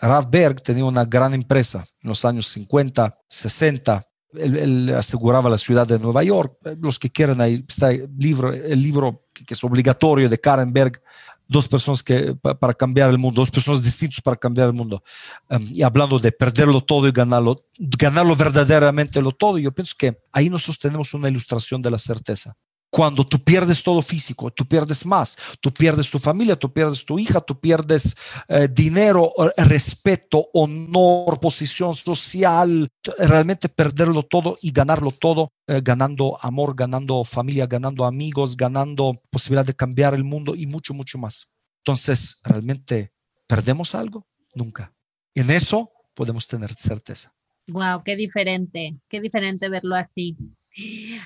Rav 0.00 0.30
Berg 0.30 0.62
tenía 0.62 0.84
una 0.84 1.04
gran 1.04 1.34
empresa 1.34 1.84
en 2.02 2.08
los 2.08 2.24
años 2.24 2.46
50, 2.48 3.18
60. 3.28 4.02
Él, 4.34 4.94
aseguraba 4.96 5.50
la 5.50 5.58
ciudad 5.58 5.86
de 5.86 5.98
Nueva 5.98 6.22
York. 6.22 6.56
Los 6.80 6.98
que 6.98 7.10
quieran, 7.10 7.40
ahí 7.40 7.64
está 7.68 7.90
el 7.90 8.08
libro, 8.16 9.24
que 9.32 9.54
es 9.54 9.64
obligatorio 9.64 10.28
de 10.28 10.38
Karen 10.38 10.72
Berg, 10.72 11.02
dos 11.48 11.66
personas 11.66 12.02
que, 12.02 12.34
para 12.34 12.74
cambiar 12.74 13.10
el 13.10 13.18
mundo, 13.18 13.40
dos 13.40 13.50
personas 13.50 13.82
distintas 13.82 14.20
para 14.20 14.36
cambiar 14.36 14.68
el 14.68 14.74
mundo. 14.74 15.02
Um, 15.48 15.66
y 15.70 15.82
hablando 15.82 16.18
de 16.18 16.30
perderlo 16.30 16.82
todo 16.82 17.08
y 17.08 17.12
ganarlo, 17.12 17.64
ganarlo 17.78 18.36
verdaderamente 18.36 19.20
lo 19.20 19.32
todo, 19.32 19.58
yo 19.58 19.72
pienso 19.72 19.94
que 19.98 20.18
ahí 20.32 20.50
nosotros 20.50 20.78
tenemos 20.78 21.12
una 21.14 21.28
ilustración 21.28 21.80
de 21.82 21.90
la 21.90 21.98
certeza. 21.98 22.54
Cuando 22.90 23.26
tú 23.26 23.38
pierdes 23.42 23.82
todo 23.82 24.00
físico, 24.00 24.50
tú 24.50 24.64
pierdes 24.66 25.04
más, 25.04 25.36
tú 25.60 25.70
pierdes 25.72 26.10
tu 26.10 26.18
familia, 26.18 26.56
tú 26.56 26.72
pierdes 26.72 27.04
tu 27.04 27.18
hija, 27.18 27.40
tú 27.40 27.60
pierdes 27.60 28.16
eh, 28.48 28.66
dinero, 28.70 29.30
eh, 29.38 29.64
respeto, 29.64 30.48
honor, 30.54 31.38
posición 31.38 31.94
social, 31.94 32.88
realmente 33.18 33.68
perderlo 33.68 34.22
todo 34.22 34.56
y 34.62 34.70
ganarlo 34.70 35.10
todo, 35.10 35.52
eh, 35.66 35.82
ganando 35.82 36.38
amor, 36.40 36.74
ganando 36.74 37.24
familia, 37.24 37.66
ganando 37.66 38.06
amigos, 38.06 38.56
ganando 38.56 39.20
posibilidad 39.30 39.66
de 39.66 39.74
cambiar 39.74 40.14
el 40.14 40.24
mundo 40.24 40.54
y 40.54 40.66
mucho, 40.66 40.94
mucho 40.94 41.18
más. 41.18 41.48
Entonces, 41.84 42.38
¿realmente 42.42 43.12
perdemos 43.46 43.94
algo? 43.94 44.26
Nunca. 44.54 44.94
En 45.34 45.50
eso 45.50 45.90
podemos 46.14 46.48
tener 46.48 46.72
certeza. 46.72 47.37
Wow, 47.68 48.02
qué 48.02 48.16
diferente, 48.16 48.90
qué 49.08 49.20
diferente 49.20 49.68
verlo 49.68 49.94
así. 49.94 50.36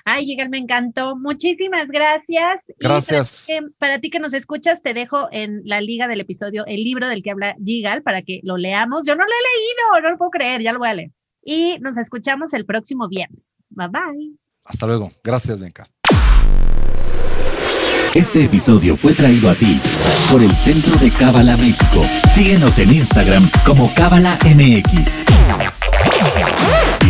Ay, 0.04 0.26
Yigal, 0.26 0.48
me 0.48 0.58
encantó. 0.58 1.14
Muchísimas 1.16 1.86
gracias. 1.88 2.62
Gracias. 2.78 3.46
para, 3.78 4.00
ti 4.00 4.10
que 4.10 4.18
nos 4.18 4.32
escuchas, 4.32 4.82
te 4.82 4.94
dejo 4.94 5.28
en 5.30 5.62
la 5.64 5.80
liga 5.80 6.08
del 6.08 6.20
episodio 6.20 6.64
el 6.66 6.82
libro 6.82 7.06
del 7.08 7.22
que 7.22 7.30
habla 7.30 7.54
Yigal 7.58 8.02
para 8.02 8.22
que 8.22 8.40
lo 8.42 8.56
leamos. 8.56 9.06
Yo 9.06 9.14
no 9.14 9.24
lo 9.24 9.30
he 9.30 10.00
leído, 10.00 10.02
no 10.02 10.10
lo 10.10 10.18
puedo 10.18 10.30
creer, 10.30 10.62
ya 10.62 10.72
lo 10.72 10.78
voy 10.78 10.88
a 10.88 10.94
leer. 10.94 11.10
Y 11.44 11.78
nos 11.80 11.96
escuchamos 11.96 12.52
el 12.54 12.64
próximo 12.64 13.08
viernes. 13.08 13.54
Bye 13.70 13.88
bye. 13.88 14.36
Hasta 14.64 14.86
luego. 14.86 15.10
Gracias, 15.22 15.60
Benca. 15.60 15.86
Este 18.14 18.44
episodio 18.44 18.96
fue 18.96 19.14
traído 19.14 19.48
a 19.48 19.54
ti 19.54 19.80
por 20.30 20.42
el 20.42 20.54
Centro 20.54 20.96
de 20.96 21.10
Cábala 21.10 21.56
México. 21.56 22.04
Síguenos 22.34 22.78
en 22.78 22.92
Instagram 22.92 23.48
como 23.64 23.92
Cábala 23.94 24.38
MX. 24.44 25.81